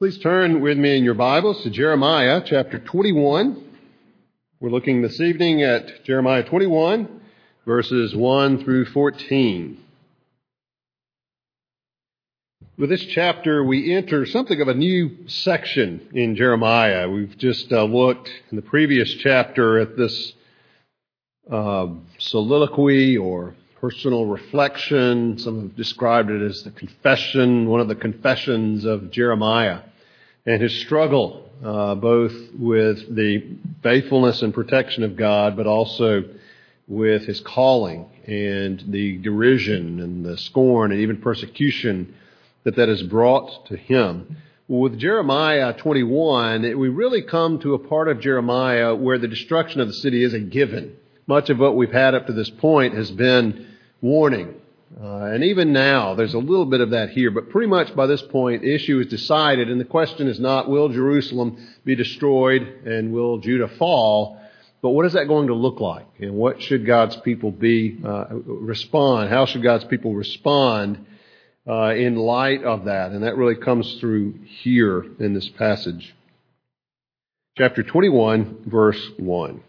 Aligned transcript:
Please 0.00 0.16
turn 0.16 0.62
with 0.62 0.78
me 0.78 0.96
in 0.96 1.04
your 1.04 1.12
Bibles 1.12 1.62
to 1.62 1.68
Jeremiah 1.68 2.40
chapter 2.42 2.78
21. 2.78 3.62
We're 4.58 4.70
looking 4.70 5.02
this 5.02 5.20
evening 5.20 5.62
at 5.62 6.04
Jeremiah 6.04 6.42
21, 6.42 7.20
verses 7.66 8.16
1 8.16 8.64
through 8.64 8.86
14. 8.86 9.78
With 12.78 12.88
this 12.88 13.04
chapter, 13.04 13.62
we 13.62 13.94
enter 13.94 14.24
something 14.24 14.58
of 14.62 14.68
a 14.68 14.74
new 14.74 15.28
section 15.28 16.08
in 16.14 16.34
Jeremiah. 16.34 17.06
We've 17.10 17.36
just 17.36 17.70
uh, 17.70 17.84
looked 17.84 18.30
in 18.50 18.56
the 18.56 18.62
previous 18.62 19.12
chapter 19.16 19.80
at 19.80 19.98
this 19.98 20.32
uh, 21.52 21.88
soliloquy 22.16 23.18
or 23.18 23.54
personal 23.82 24.24
reflection. 24.24 25.36
Some 25.36 25.60
have 25.60 25.76
described 25.76 26.30
it 26.30 26.40
as 26.40 26.62
the 26.62 26.70
confession, 26.70 27.68
one 27.68 27.80
of 27.80 27.88
the 27.88 27.94
confessions 27.94 28.86
of 28.86 29.10
Jeremiah 29.10 29.80
and 30.50 30.60
his 30.60 30.80
struggle, 30.80 31.48
uh, 31.64 31.94
both 31.94 32.32
with 32.58 33.14
the 33.14 33.56
faithfulness 33.84 34.42
and 34.42 34.52
protection 34.52 35.04
of 35.04 35.16
God, 35.16 35.56
but 35.56 35.68
also 35.68 36.24
with 36.88 37.24
his 37.24 37.40
calling 37.40 38.06
and 38.26 38.82
the 38.88 39.16
derision 39.18 40.00
and 40.00 40.24
the 40.24 40.36
scorn 40.36 40.90
and 40.90 41.00
even 41.00 41.18
persecution 41.18 42.16
that 42.64 42.74
that 42.74 42.88
has 42.88 43.00
brought 43.04 43.66
to 43.66 43.76
him. 43.76 44.38
With 44.66 44.98
Jeremiah 44.98 45.72
21, 45.72 46.62
we 46.62 46.88
really 46.88 47.22
come 47.22 47.60
to 47.60 47.74
a 47.74 47.78
part 47.78 48.08
of 48.08 48.20
Jeremiah 48.20 48.92
where 48.94 49.18
the 49.18 49.28
destruction 49.28 49.80
of 49.80 49.86
the 49.86 49.94
city 49.94 50.24
is 50.24 50.34
a 50.34 50.40
given. 50.40 50.96
Much 51.28 51.48
of 51.48 51.60
what 51.60 51.76
we've 51.76 51.92
had 51.92 52.16
up 52.16 52.26
to 52.26 52.32
this 52.32 52.50
point 52.50 52.94
has 52.94 53.10
been 53.12 53.68
warning 54.00 54.59
uh, 54.98 55.26
and 55.26 55.44
even 55.44 55.72
now, 55.72 56.14
there's 56.14 56.34
a 56.34 56.38
little 56.38 56.66
bit 56.66 56.80
of 56.80 56.90
that 56.90 57.10
here, 57.10 57.30
but 57.30 57.48
pretty 57.50 57.68
much 57.68 57.94
by 57.94 58.06
this 58.06 58.22
point, 58.22 58.62
the 58.62 58.74
issue 58.74 58.98
is 58.98 59.06
decided, 59.06 59.70
and 59.70 59.80
the 59.80 59.84
question 59.84 60.26
is 60.26 60.40
not 60.40 60.68
will 60.68 60.88
Jerusalem 60.88 61.64
be 61.84 61.94
destroyed 61.94 62.62
and 62.84 63.12
will 63.12 63.38
Judah 63.38 63.68
fall, 63.68 64.40
but 64.82 64.90
what 64.90 65.06
is 65.06 65.12
that 65.12 65.28
going 65.28 65.46
to 65.46 65.54
look 65.54 65.78
like, 65.78 66.06
and 66.18 66.34
what 66.34 66.60
should 66.60 66.86
God's 66.86 67.16
people 67.18 67.52
be 67.52 68.00
uh, 68.04 68.26
respond? 68.30 69.30
How 69.30 69.46
should 69.46 69.62
God's 69.62 69.84
people 69.84 70.14
respond 70.14 71.06
uh, 71.68 71.94
in 71.94 72.16
light 72.16 72.64
of 72.64 72.86
that? 72.86 73.12
And 73.12 73.22
that 73.22 73.36
really 73.36 73.56
comes 73.56 74.00
through 74.00 74.40
here 74.44 75.06
in 75.20 75.34
this 75.34 75.48
passage, 75.50 76.14
chapter 77.56 77.84
21, 77.84 78.64
verse 78.66 79.00
one. 79.18 79.62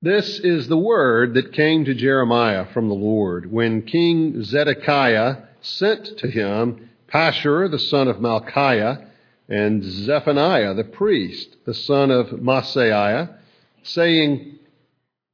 This 0.00 0.38
is 0.38 0.68
the 0.68 0.78
word 0.78 1.34
that 1.34 1.52
came 1.52 1.84
to 1.84 1.92
Jeremiah 1.92 2.66
from 2.72 2.88
the 2.88 2.94
Lord 2.94 3.50
when 3.50 3.82
King 3.82 4.44
Zedekiah 4.44 5.38
sent 5.60 6.18
to 6.18 6.28
him 6.28 6.90
Pashur, 7.08 7.68
the 7.68 7.80
son 7.80 8.06
of 8.06 8.18
Malchiah, 8.18 9.08
and 9.48 9.82
Zephaniah, 9.82 10.74
the 10.74 10.84
priest, 10.84 11.56
the 11.64 11.74
son 11.74 12.12
of 12.12 12.28
Maaseiah, 12.28 13.38
saying, 13.82 14.60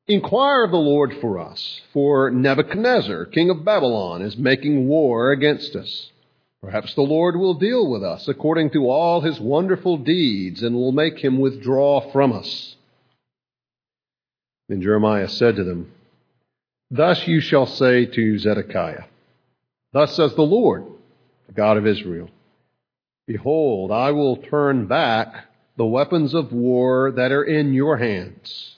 Inquire 0.09 0.65
of 0.65 0.71
the 0.71 0.79
Lord 0.79 1.15
for 1.21 1.39
us, 1.39 1.83
for 1.93 2.31
Nebuchadnezzar, 2.31 3.27
king 3.27 3.51
of 3.51 3.67
Babylon, 3.67 4.23
is 4.23 4.39
making 4.39 4.89
war 4.89 5.31
against 5.33 5.77
us. 5.77 6.11
Perhaps 6.63 6.95
the 6.95 7.03
Lord 7.03 7.37
will 7.37 7.53
deal 7.53 7.91
with 7.91 8.03
us 8.03 8.29
according 8.29 8.71
to 8.71 8.89
all 8.89 9.21
his 9.21 9.39
wonderful 9.39 9.99
deeds 9.99 10.63
and 10.63 10.75
will 10.75 10.93
make 10.93 11.19
him 11.19 11.39
withdraw 11.39 12.01
from 12.13 12.33
us. 12.33 12.74
Then 14.69 14.81
Jeremiah 14.81 15.29
said 15.29 15.57
to 15.57 15.65
them, 15.65 15.93
Thus 16.91 17.27
you 17.27 17.41
shall 17.41 17.67
say 17.67 18.07
to 18.07 18.39
Zedekiah, 18.39 19.05
Thus 19.93 20.17
says 20.17 20.35
the 20.35 20.43
Lord, 20.43 20.85
the 21.47 21.53
God 21.53 21.77
of 21.77 21.87
Israel, 21.87 22.31
Behold, 23.27 23.91
I 23.91 24.11
will 24.11 24.37
turn 24.37 24.87
back 24.87 25.47
the 25.77 25.87
weapons 25.87 26.35
of 26.35 26.53
war 26.53 27.13
that 27.13 27.33
are 27.33 27.45
in 27.45 27.73
your 27.73 27.97
hands, 27.97 28.77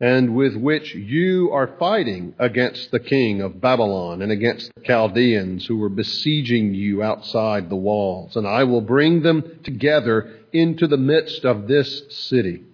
and 0.00 0.34
with 0.34 0.56
which 0.56 0.94
you 0.94 1.50
are 1.52 1.76
fighting 1.78 2.34
against 2.38 2.90
the 2.90 3.00
king 3.00 3.40
of 3.40 3.60
Babylon 3.60 4.22
and 4.22 4.30
against 4.30 4.72
the 4.74 4.82
Chaldeans 4.82 5.66
who 5.66 5.82
are 5.82 5.88
besieging 5.88 6.74
you 6.74 7.02
outside 7.02 7.68
the 7.68 7.76
walls, 7.76 8.36
and 8.36 8.46
I 8.46 8.64
will 8.64 8.80
bring 8.80 9.22
them 9.22 9.60
together 9.62 10.38
into 10.52 10.86
the 10.86 10.96
midst 10.96 11.44
of 11.44 11.66
this 11.66 12.02
city. 12.10 12.64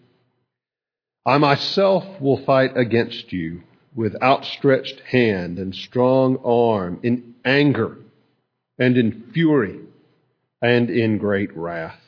I 1.28 1.36
myself 1.36 2.22
will 2.22 2.38
fight 2.38 2.74
against 2.74 3.34
you 3.34 3.62
with 3.94 4.16
outstretched 4.22 5.00
hand 5.00 5.58
and 5.58 5.74
strong 5.74 6.38
arm, 6.42 7.00
in 7.02 7.34
anger 7.44 7.98
and 8.78 8.96
in 8.96 9.30
fury 9.34 9.78
and 10.62 10.88
in 10.88 11.18
great 11.18 11.54
wrath. 11.54 12.00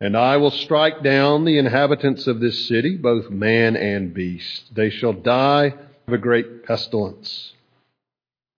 And 0.00 0.16
I 0.16 0.38
will 0.38 0.50
strike 0.50 1.02
down 1.02 1.44
the 1.44 1.58
inhabitants 1.58 2.26
of 2.26 2.40
this 2.40 2.66
city, 2.66 2.96
both 2.96 3.28
man 3.28 3.76
and 3.76 4.14
beast. 4.14 4.74
They 4.74 4.88
shall 4.88 5.12
die 5.12 5.74
of 6.06 6.14
a 6.14 6.16
great 6.16 6.64
pestilence. 6.64 7.52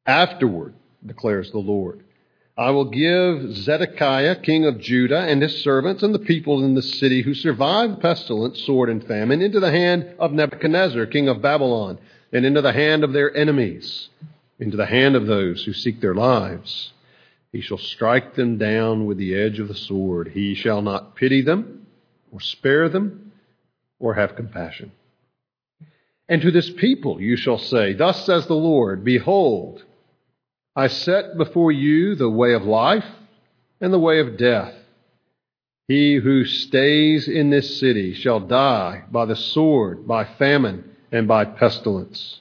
Afterward, 0.07 0.75
declares 1.05 1.51
the 1.51 1.59
Lord, 1.59 2.05
I 2.57 2.71
will 2.71 2.85
give 2.85 3.57
Zedekiah, 3.57 4.37
king 4.37 4.67
of 4.67 4.79
Judah, 4.79 5.21
and 5.21 5.41
his 5.41 5.63
servants 5.63 6.03
and 6.03 6.15
the 6.15 6.19
people 6.19 6.63
in 6.63 6.75
the 6.75 6.83
city 6.83 7.23
who 7.23 7.33
survived 7.33 8.01
pestilence, 8.01 8.61
sword, 8.61 8.91
and 8.91 9.03
famine 9.03 9.41
into 9.41 9.59
the 9.59 9.71
hand 9.71 10.15
of 10.19 10.33
Nebuchadnezzar, 10.33 11.07
king 11.07 11.29
of 11.29 11.41
Babylon, 11.41 11.99
and 12.31 12.45
into 12.45 12.61
the 12.61 12.73
hand 12.73 13.05
of 13.05 13.15
their 13.15 13.35
enemies, 13.35 14.11
into 14.59 14.77
the 14.77 14.87
hand 14.87 15.17
of 15.17 15.27
those 15.27 15.65
who 15.65 15.73
seek 15.73 16.01
their 16.01 16.15
lives. 16.15 16.93
He 17.53 17.63
shall 17.63 17.79
strike 17.79 18.35
them 18.35 18.59
down 18.59 19.07
with 19.07 19.17
the 19.17 19.35
edge 19.35 19.59
of 19.59 19.69
the 19.69 19.75
sword. 19.75 20.29
He 20.29 20.55
shall 20.55 20.83
not 20.83 21.17
pity 21.17 21.41
them, 21.41 21.87
or 22.31 22.41
spare 22.41 22.91
them, 22.91 23.33
or 23.99 24.15
have 24.15 24.37
compassion. 24.37 24.93
And 26.29 26.43
to 26.43 26.51
this 26.51 26.71
people 26.71 27.21
you 27.21 27.37
shall 27.37 27.59
say, 27.59 27.95
Thus 27.95 28.27
says 28.27 28.47
the 28.47 28.55
Lord, 28.55 29.05
Behold, 29.05 29.85
I 30.75 30.87
set 30.87 31.37
before 31.37 31.71
you 31.71 32.15
the 32.15 32.31
way 32.31 32.55
of 32.55 32.65
life 32.65 33.05
and 33.81 33.93
the 33.93 33.99
way 33.99 34.21
of 34.21 34.39
death. 34.39 34.75
He 35.87 36.15
who 36.15 36.45
stays 36.45 37.29
in 37.29 37.51
this 37.51 37.79
city 37.79 38.15
shall 38.15 38.41
die 38.41 39.05
by 39.11 39.27
the 39.27 39.37
sword, 39.37 40.07
by 40.07 40.25
famine, 40.25 40.85
and 41.11 41.29
by 41.29 41.45
pestilence. 41.45 42.41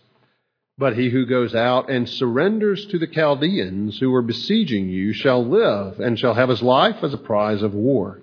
But 0.77 0.95
he 0.95 1.09
who 1.09 1.25
goes 1.25 1.53
out 1.53 1.89
and 1.89 2.07
surrenders 2.07 2.85
to 2.87 2.97
the 2.97 3.07
Chaldeans 3.07 3.99
who 3.99 4.13
are 4.15 4.21
besieging 4.21 4.87
you 4.87 5.11
shall 5.11 5.45
live 5.45 5.99
and 5.99 6.17
shall 6.17 6.33
have 6.33 6.49
his 6.49 6.63
life 6.63 7.03
as 7.03 7.13
a 7.13 7.17
prize 7.17 7.61
of 7.61 7.73
war. 7.73 8.21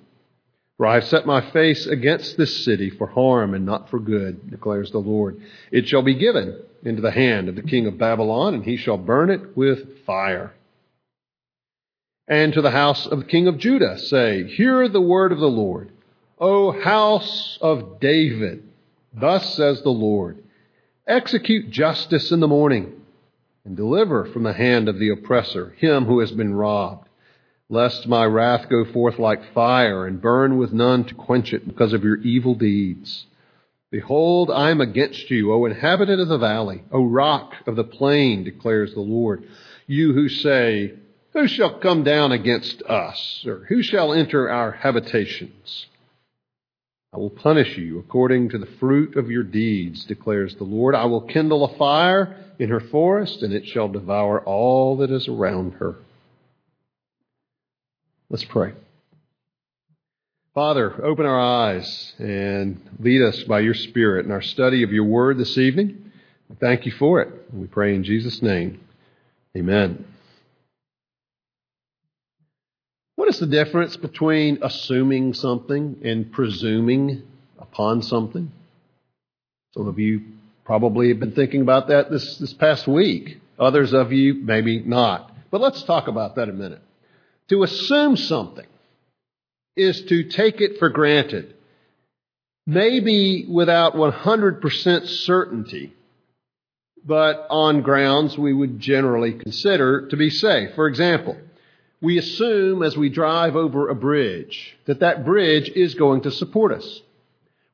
For 0.78 0.86
I 0.86 0.94
have 0.94 1.04
set 1.04 1.26
my 1.26 1.42
face 1.50 1.86
against 1.86 2.38
this 2.38 2.64
city 2.64 2.88
for 2.88 3.08
harm 3.08 3.52
and 3.52 3.66
not 3.66 3.90
for 3.90 3.98
good, 3.98 4.50
declares 4.50 4.90
the 4.90 4.98
Lord. 4.98 5.42
It 5.70 5.86
shall 5.86 6.02
be 6.02 6.14
given 6.14 6.56
into 6.82 7.02
the 7.02 7.10
hand 7.10 7.48
of 7.48 7.56
the 7.56 7.62
king 7.62 7.86
of 7.86 7.98
Babylon, 7.98 8.54
and 8.54 8.64
he 8.64 8.76
shall 8.76 8.96
burn 8.96 9.30
it 9.30 9.56
with 9.56 10.04
fire. 10.04 10.54
And 12.26 12.52
to 12.52 12.62
the 12.62 12.70
house 12.70 13.06
of 13.06 13.20
the 13.20 13.24
king 13.24 13.48
of 13.48 13.58
Judah 13.58 13.98
say, 13.98 14.44
Hear 14.44 14.88
the 14.88 15.00
word 15.00 15.32
of 15.32 15.38
the 15.38 15.46
Lord. 15.46 15.90
O 16.38 16.70
house 16.70 17.58
of 17.60 17.98
David, 18.00 18.62
thus 19.12 19.54
says 19.54 19.82
the 19.82 19.90
Lord, 19.90 20.42
execute 21.06 21.70
justice 21.70 22.30
in 22.30 22.40
the 22.40 22.46
morning, 22.46 22.92
and 23.64 23.76
deliver 23.76 24.26
from 24.26 24.44
the 24.44 24.52
hand 24.52 24.88
of 24.88 24.98
the 24.98 25.10
oppressor 25.10 25.70
him 25.78 26.04
who 26.04 26.20
has 26.20 26.30
been 26.30 26.54
robbed 26.54 27.08
lest 27.70 28.06
my 28.08 28.24
wrath 28.24 28.68
go 28.68 28.84
forth 28.84 29.18
like 29.18 29.52
fire 29.52 30.06
and 30.06 30.22
burn 30.22 30.56
with 30.56 30.72
none 30.72 31.04
to 31.04 31.14
quench 31.14 31.52
it 31.52 31.66
because 31.66 31.92
of 31.92 32.02
your 32.02 32.16
evil 32.18 32.54
deeds. 32.54 33.26
Behold, 33.90 34.50
I 34.50 34.70
am 34.70 34.80
against 34.82 35.30
you, 35.30 35.52
O 35.52 35.64
inhabitant 35.64 36.20
of 36.20 36.28
the 36.28 36.38
valley, 36.38 36.82
O 36.92 37.04
rock 37.04 37.54
of 37.66 37.74
the 37.74 37.84
plain, 37.84 38.44
declares 38.44 38.92
the 38.92 39.00
Lord. 39.00 39.44
You 39.86 40.12
who 40.12 40.28
say, 40.28 40.92
Who 41.32 41.48
shall 41.48 41.78
come 41.78 42.04
down 42.04 42.32
against 42.32 42.82
us? 42.82 43.44
Or 43.46 43.64
who 43.68 43.82
shall 43.82 44.12
enter 44.12 44.50
our 44.50 44.72
habitations? 44.72 45.86
I 47.14 47.16
will 47.16 47.30
punish 47.30 47.78
you 47.78 47.98
according 47.98 48.50
to 48.50 48.58
the 48.58 48.66
fruit 48.78 49.16
of 49.16 49.30
your 49.30 49.42
deeds, 49.42 50.04
declares 50.04 50.54
the 50.56 50.64
Lord. 50.64 50.94
I 50.94 51.06
will 51.06 51.22
kindle 51.22 51.64
a 51.64 51.78
fire 51.78 52.36
in 52.58 52.68
her 52.68 52.80
forest, 52.80 53.42
and 53.42 53.54
it 53.54 53.66
shall 53.66 53.88
devour 53.88 54.40
all 54.44 54.98
that 54.98 55.10
is 55.10 55.26
around 55.26 55.72
her. 55.74 55.96
Let's 58.28 58.44
pray. 58.44 58.74
Father, 60.58 61.04
open 61.04 61.24
our 61.24 61.38
eyes 61.38 62.14
and 62.18 62.80
lead 62.98 63.22
us 63.22 63.44
by 63.44 63.60
your 63.60 63.74
Spirit 63.74 64.26
in 64.26 64.32
our 64.32 64.42
study 64.42 64.82
of 64.82 64.90
your 64.90 65.04
word 65.04 65.38
this 65.38 65.56
evening. 65.56 66.10
Thank 66.58 66.84
you 66.84 66.90
for 66.90 67.22
it. 67.22 67.32
We 67.52 67.68
pray 67.68 67.94
in 67.94 68.02
Jesus' 68.02 68.42
name. 68.42 68.80
Amen. 69.56 70.04
What 73.14 73.28
is 73.28 73.38
the 73.38 73.46
difference 73.46 73.96
between 73.96 74.58
assuming 74.60 75.32
something 75.34 76.00
and 76.02 76.32
presuming 76.32 77.22
upon 77.60 78.02
something? 78.02 78.50
Some 79.74 79.86
of 79.86 80.00
you 80.00 80.22
probably 80.64 81.10
have 81.10 81.20
been 81.20 81.36
thinking 81.36 81.60
about 81.60 81.86
that 81.86 82.10
this, 82.10 82.36
this 82.38 82.52
past 82.52 82.88
week. 82.88 83.40
Others 83.60 83.92
of 83.92 84.12
you, 84.12 84.34
maybe 84.34 84.80
not. 84.80 85.32
But 85.52 85.60
let's 85.60 85.84
talk 85.84 86.08
about 86.08 86.34
that 86.34 86.48
a 86.48 86.52
minute. 86.52 86.82
To 87.50 87.62
assume 87.62 88.16
something 88.16 88.66
is 89.78 90.02
to 90.02 90.24
take 90.24 90.60
it 90.60 90.78
for 90.78 90.88
granted, 90.88 91.54
maybe 92.66 93.46
without 93.48 93.94
100% 93.94 95.06
certainty, 95.06 95.94
but 97.04 97.46
on 97.50 97.82
grounds 97.82 98.36
we 98.36 98.52
would 98.52 98.78
generally 98.80 99.32
consider 99.32 100.08
to 100.08 100.16
be 100.16 100.30
safe. 100.30 100.74
For 100.74 100.86
example, 100.86 101.36
we 102.00 102.18
assume 102.18 102.82
as 102.82 102.96
we 102.96 103.08
drive 103.08 103.56
over 103.56 103.88
a 103.88 103.94
bridge 103.94 104.76
that 104.86 105.00
that 105.00 105.24
bridge 105.24 105.68
is 105.70 105.94
going 105.94 106.22
to 106.22 106.30
support 106.30 106.72
us. 106.72 107.00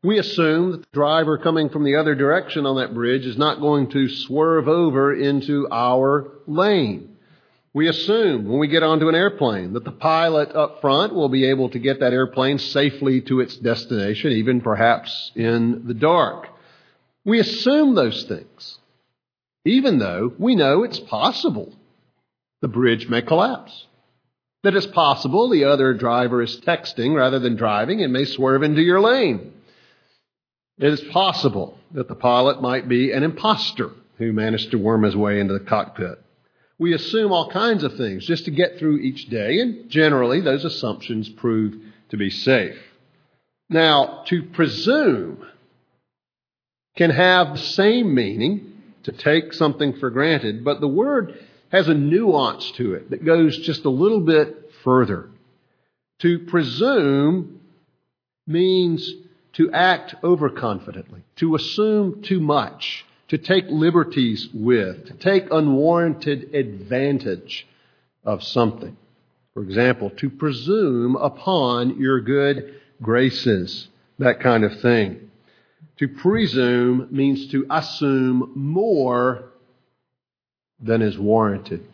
We 0.03 0.19
assume 0.19 0.73
that 0.73 0.81
the 0.83 0.87
driver 0.93 1.39
coming 1.39 1.71
from 1.71 1.85
the 1.85 1.97
other 1.97 2.15
direction 2.15 2.67
on 2.67 2.77
that 2.77 2.95
bridge 2.95 3.25
is 3.25 3.39
not 3.39 3.61
going 3.61 3.91
to 3.93 4.09
swerve 4.09 4.69
over 4.69 5.15
into 5.15 5.67
our 5.71 6.31
lane. 6.47 7.14
We 7.75 7.89
assume 7.89 8.49
when 8.49 8.61
we 8.61 8.69
get 8.69 8.85
onto 8.85 9.09
an 9.09 9.17
airplane 9.17 9.73
that 9.73 9.85
the 9.85 9.91
pilot 9.91 10.55
up 10.55 10.81
front 10.81 11.13
will 11.13 11.29
be 11.29 11.51
able 11.51 11.71
to 11.71 11.81
get 11.81 11.99
that 12.01 12.13
airplane 12.13 12.59
safely 12.59 13.21
to 13.23 13.41
its 13.41 13.57
destination, 13.57 14.31
even 14.31 14.61
perhaps 14.61 15.33
in 15.35 15.89
the 15.89 15.95
dark. 15.95 16.47
We 17.25 17.41
assume 17.41 17.97
those 17.97 18.23
things, 18.25 18.79
even 19.65 19.99
though 19.99 20.33
we 20.39 20.55
know 20.55 20.85
it's 20.85 21.01
possible 21.01 21.75
the 22.61 22.69
bridge 22.69 23.09
may 23.09 23.23
collapse. 23.23 23.87
That 24.63 24.77
it's 24.77 24.87
possible 24.87 25.49
the 25.49 25.65
other 25.65 25.95
driver 25.95 26.43
is 26.43 26.61
texting 26.61 27.15
rather 27.15 27.41
than 27.41 27.57
driving 27.57 28.03
and 28.03 28.13
may 28.13 28.25
swerve 28.25 28.63
into 28.63 28.83
your 28.83 29.01
lane. 29.01 29.53
It 30.79 30.93
is 30.93 31.01
possible 31.01 31.79
that 31.91 32.07
the 32.07 32.15
pilot 32.15 32.63
might 32.63 32.89
be 32.89 33.11
an 33.11 33.25
impostor 33.25 33.91
who 34.19 34.33
managed 34.33 34.71
to 34.71 34.79
worm 34.79 35.03
his 35.03 35.17
way 35.17 35.41
into 35.41 35.55
the 35.55 35.65
cockpit. 35.65 36.24
We 36.79 36.93
assume 36.95 37.33
all 37.33 37.51
kinds 37.51 37.85
of 37.85 37.97
things 37.97 38.27
just 38.27 38.47
to 38.47 38.51
get 38.51 38.79
through 38.79 38.99
each 38.99 39.29
day, 39.29 39.61
and 39.61 39.89
generally 39.89 40.41
those 40.41 40.65
assumptions 40.65 41.29
prove 41.29 41.77
to 42.11 42.17
be 42.17 42.31
safe. 42.31 42.79
Now, 43.69 44.25
to 44.27 44.43
presume 44.43 45.47
can 46.97 47.11
have 47.11 47.53
the 47.53 47.59
same 47.59 48.15
meaning, 48.15 48.83
to 49.05 49.13
take 49.13 49.53
something 49.53 49.95
for 49.95 50.11
granted, 50.11 50.65
but 50.65 50.81
the 50.81 50.89
word 50.89 51.39
has 51.71 51.89
a 51.89 51.95
nuance 51.95 52.71
to 52.73 52.95
it 52.95 53.11
that 53.11 53.25
goes 53.25 53.59
just 53.59 53.85
a 53.85 53.91
little 53.91 54.21
bit 54.21 54.71
further. 54.85 55.29
To 56.21 56.39
presume 56.39 57.61
means 58.47 59.13
to 59.55 59.73
act 59.73 60.15
overconfidently, 60.23 61.23
to 61.37 61.55
assume 61.55 62.23
too 62.23 62.41
much, 62.41 63.05
to 63.29 63.39
take 63.39 63.65
liberties 63.69 64.49
with, 64.53 65.07
to 65.07 65.15
take 65.15 65.51
unwarranted 65.51 66.55
advantage 66.55 67.67
of 68.25 68.43
something. 68.43 68.97
For 69.55 69.63
example, 69.63 70.11
to 70.11 70.31
presume 70.31 71.17
upon 71.17 72.01
your 72.01 72.21
good 72.21 72.75
graces, 73.01 73.89
that 74.19 74.41
kind 74.41 74.65
of 74.65 74.81
thing. 74.81 75.31
To 75.99 76.09
presume 76.09 77.09
means 77.11 77.49
to 77.53 77.67
assume 77.71 78.53
more 78.57 79.45
than 80.81 81.03
is 81.03 81.17
warranted, 81.17 81.87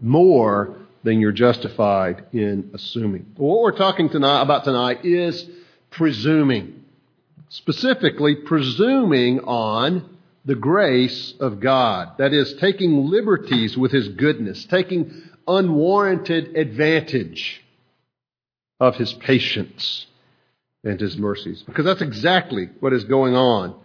more 0.00 0.76
than 1.02 1.20
you're 1.20 1.32
justified 1.32 2.24
in 2.32 2.70
assuming. 2.72 3.26
What 3.36 3.62
we're 3.62 3.76
talking 3.76 4.08
tonight, 4.08 4.42
about 4.42 4.64
tonight 4.64 5.04
is 5.04 5.48
presuming. 5.90 6.84
Specifically, 7.48 8.36
presuming 8.36 9.40
on 9.40 10.17
the 10.48 10.54
grace 10.54 11.34
of 11.40 11.60
God. 11.60 12.16
That 12.16 12.32
is, 12.32 12.54
taking 12.54 13.10
liberties 13.10 13.76
with 13.76 13.92
His 13.92 14.08
goodness, 14.08 14.64
taking 14.64 15.12
unwarranted 15.46 16.56
advantage 16.56 17.62
of 18.80 18.96
His 18.96 19.12
patience 19.12 20.06
and 20.82 20.98
His 20.98 21.18
mercies. 21.18 21.62
Because 21.64 21.84
that's 21.84 22.00
exactly 22.00 22.70
what 22.80 22.94
is 22.94 23.04
going 23.04 23.36
on 23.36 23.78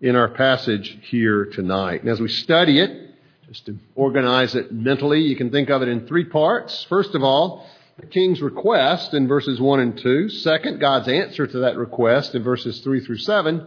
in 0.00 0.16
our 0.16 0.30
passage 0.30 0.98
here 1.02 1.44
tonight. 1.52 2.00
And 2.00 2.10
as 2.10 2.18
we 2.18 2.28
study 2.28 2.80
it, 2.80 3.10
just 3.46 3.66
to 3.66 3.76
organize 3.94 4.54
it 4.54 4.72
mentally, 4.72 5.20
you 5.20 5.36
can 5.36 5.50
think 5.50 5.68
of 5.68 5.82
it 5.82 5.88
in 5.88 6.06
three 6.06 6.24
parts. 6.24 6.86
First 6.88 7.14
of 7.14 7.22
all, 7.22 7.68
the 8.00 8.06
king's 8.06 8.40
request 8.40 9.12
in 9.12 9.28
verses 9.28 9.60
1 9.60 9.80
and 9.80 9.98
2. 9.98 10.30
Second, 10.30 10.80
God's 10.80 11.08
answer 11.08 11.46
to 11.46 11.58
that 11.58 11.76
request 11.76 12.34
in 12.34 12.42
verses 12.42 12.80
3 12.80 13.04
through 13.04 13.18
7. 13.18 13.66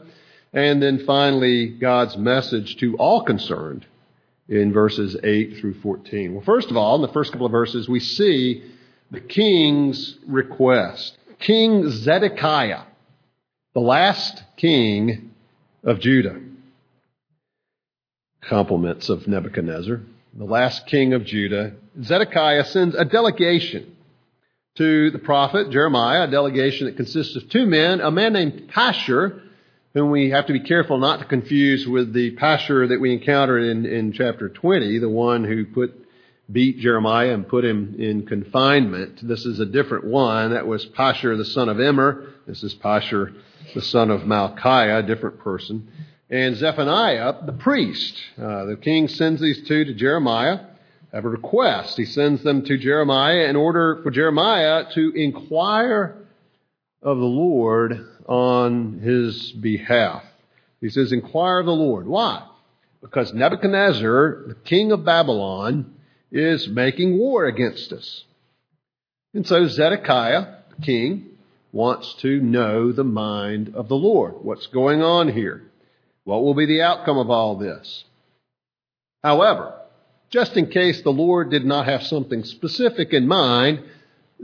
And 0.53 0.81
then 0.81 1.05
finally, 1.05 1.67
God's 1.67 2.17
message 2.17 2.77
to 2.77 2.97
all 2.97 3.23
concerned 3.23 3.85
in 4.47 4.73
verses 4.73 5.15
8 5.23 5.57
through 5.57 5.75
14. 5.81 6.33
Well, 6.33 6.43
first 6.43 6.71
of 6.71 6.77
all, 6.77 6.95
in 6.95 7.01
the 7.01 7.13
first 7.13 7.31
couple 7.31 7.45
of 7.45 7.51
verses, 7.51 7.87
we 7.87 7.99
see 7.99 8.63
the 9.11 9.21
king's 9.21 10.17
request. 10.25 11.17
King 11.39 11.89
Zedekiah, 11.89 12.83
the 13.73 13.79
last 13.79 14.43
king 14.57 15.31
of 15.83 15.99
Judah. 15.99 16.39
Compliments 18.41 19.09
of 19.09 19.27
Nebuchadnezzar, 19.27 20.01
the 20.33 20.45
last 20.45 20.87
king 20.87 21.13
of 21.13 21.25
Judah. 21.25 21.73
Zedekiah 22.01 22.65
sends 22.65 22.95
a 22.95 23.05
delegation 23.05 23.95
to 24.77 25.11
the 25.11 25.19
prophet 25.19 25.69
Jeremiah, 25.69 26.23
a 26.23 26.31
delegation 26.31 26.87
that 26.87 26.95
consists 26.95 27.35
of 27.35 27.49
two 27.49 27.65
men, 27.65 28.01
a 28.01 28.09
man 28.09 28.33
named 28.33 28.71
Pashur, 28.73 29.43
whom 29.93 30.11
we 30.11 30.29
have 30.29 30.45
to 30.47 30.53
be 30.53 30.59
careful 30.59 30.97
not 30.97 31.19
to 31.19 31.25
confuse 31.25 31.87
with 31.87 32.13
the 32.13 32.35
Pashur 32.35 32.89
that 32.89 33.01
we 33.01 33.13
encountered 33.13 33.63
in, 33.63 33.85
in 33.85 34.13
chapter 34.13 34.49
20, 34.49 34.99
the 34.99 35.09
one 35.09 35.43
who 35.43 35.65
put 35.65 35.95
beat 36.51 36.79
Jeremiah 36.79 37.33
and 37.33 37.47
put 37.47 37.63
him 37.63 37.95
in 37.99 38.25
confinement. 38.25 39.19
This 39.21 39.45
is 39.45 39.59
a 39.59 39.65
different 39.65 40.05
one. 40.05 40.51
That 40.51 40.65
was 40.65 40.85
Pashur, 40.85 41.37
the 41.37 41.45
son 41.45 41.69
of 41.69 41.79
Immer. 41.79 42.27
This 42.47 42.63
is 42.63 42.73
Pashur, 42.75 43.35
the 43.75 43.81
son 43.81 44.09
of 44.09 44.21
Malchiah, 44.21 45.03
a 45.03 45.07
different 45.07 45.39
person. 45.39 45.89
And 46.29 46.55
Zephaniah, 46.55 47.45
the 47.45 47.53
priest. 47.53 48.15
Uh, 48.37 48.65
the 48.65 48.77
king 48.77 49.07
sends 49.07 49.41
these 49.41 49.67
two 49.67 49.85
to 49.85 49.93
Jeremiah 49.93 50.59
have 51.13 51.25
a 51.25 51.29
request. 51.29 51.97
He 51.97 52.05
sends 52.05 52.43
them 52.43 52.63
to 52.65 52.77
Jeremiah 52.77 53.45
in 53.45 53.55
order 53.55 53.99
for 54.03 54.11
Jeremiah 54.11 54.85
to 54.93 55.11
inquire 55.15 56.15
of 57.01 57.17
the 57.17 57.23
Lord 57.23 58.05
on 58.27 58.99
his 58.99 59.51
behalf. 59.53 60.23
He 60.81 60.89
says, 60.89 61.11
Inquire 61.11 61.59
of 61.59 61.65
the 61.65 61.71
Lord. 61.71 62.07
Why? 62.07 62.45
Because 63.01 63.33
Nebuchadnezzar, 63.33 64.43
the 64.47 64.55
king 64.65 64.91
of 64.91 65.05
Babylon, 65.05 65.95
is 66.31 66.67
making 66.67 67.17
war 67.17 67.45
against 67.45 67.91
us. 67.93 68.25
And 69.33 69.47
so 69.47 69.67
Zedekiah, 69.67 70.55
the 70.75 70.85
king, 70.85 71.25
wants 71.71 72.13
to 72.15 72.39
know 72.41 72.91
the 72.91 73.03
mind 73.03 73.75
of 73.75 73.87
the 73.87 73.95
Lord. 73.95 74.35
What's 74.41 74.67
going 74.67 75.01
on 75.01 75.31
here? 75.31 75.63
What 76.23 76.43
will 76.43 76.55
be 76.55 76.65
the 76.65 76.81
outcome 76.81 77.17
of 77.17 77.29
all 77.29 77.55
this? 77.57 78.03
However, 79.23 79.75
just 80.29 80.57
in 80.57 80.67
case 80.67 81.01
the 81.01 81.09
Lord 81.11 81.49
did 81.49 81.65
not 81.65 81.85
have 81.85 82.03
something 82.03 82.43
specific 82.43 83.13
in 83.13 83.27
mind, 83.27 83.83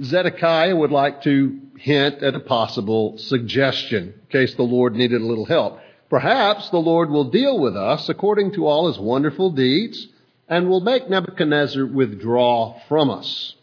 Zedekiah 0.01 0.75
would 0.75 0.91
like 0.91 1.23
to 1.23 1.59
hint 1.77 2.21
at 2.23 2.35
a 2.35 2.39
possible 2.39 3.17
suggestion 3.17 4.13
in 4.21 4.27
case 4.29 4.55
the 4.55 4.63
Lord 4.63 4.95
needed 4.95 5.21
a 5.21 5.25
little 5.25 5.45
help. 5.45 5.79
Perhaps 6.09 6.69
the 6.69 6.77
Lord 6.77 7.09
will 7.09 7.31
deal 7.31 7.59
with 7.59 7.75
us 7.75 8.09
according 8.09 8.53
to 8.53 8.67
all 8.67 8.87
his 8.87 8.99
wonderful 8.99 9.51
deeds 9.51 10.07
and 10.47 10.69
will 10.69 10.81
make 10.81 11.09
Nebuchadnezzar 11.09 11.85
withdraw 11.85 12.79
from 12.87 13.09
us. 13.09 13.55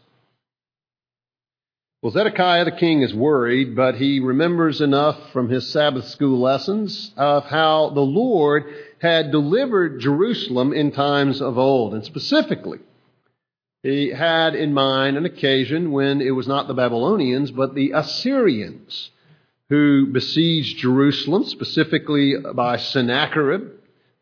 Well, 2.02 2.12
Zedekiah 2.12 2.64
the 2.64 2.72
king 2.72 3.02
is 3.02 3.14
worried, 3.14 3.76
but 3.76 3.94
he 3.94 4.18
remembers 4.18 4.80
enough 4.80 5.30
from 5.32 5.48
his 5.48 5.70
Sabbath 5.70 6.06
school 6.08 6.40
lessons 6.40 7.12
of 7.16 7.44
how 7.44 7.90
the 7.90 8.00
Lord 8.00 8.64
had 9.00 9.30
delivered 9.30 10.00
Jerusalem 10.00 10.72
in 10.72 10.90
times 10.90 11.40
of 11.40 11.58
old. 11.58 11.94
And 11.94 12.04
specifically, 12.04 12.80
he 13.82 14.10
had 14.10 14.54
in 14.54 14.72
mind 14.72 15.16
an 15.16 15.24
occasion 15.24 15.90
when 15.90 16.20
it 16.20 16.30
was 16.30 16.46
not 16.46 16.68
the 16.68 16.74
Babylonians, 16.74 17.50
but 17.50 17.74
the 17.74 17.92
Assyrians 17.92 19.10
who 19.68 20.06
besieged 20.06 20.78
Jerusalem, 20.78 21.44
specifically 21.44 22.34
by 22.54 22.76
Sennacherib, 22.76 23.70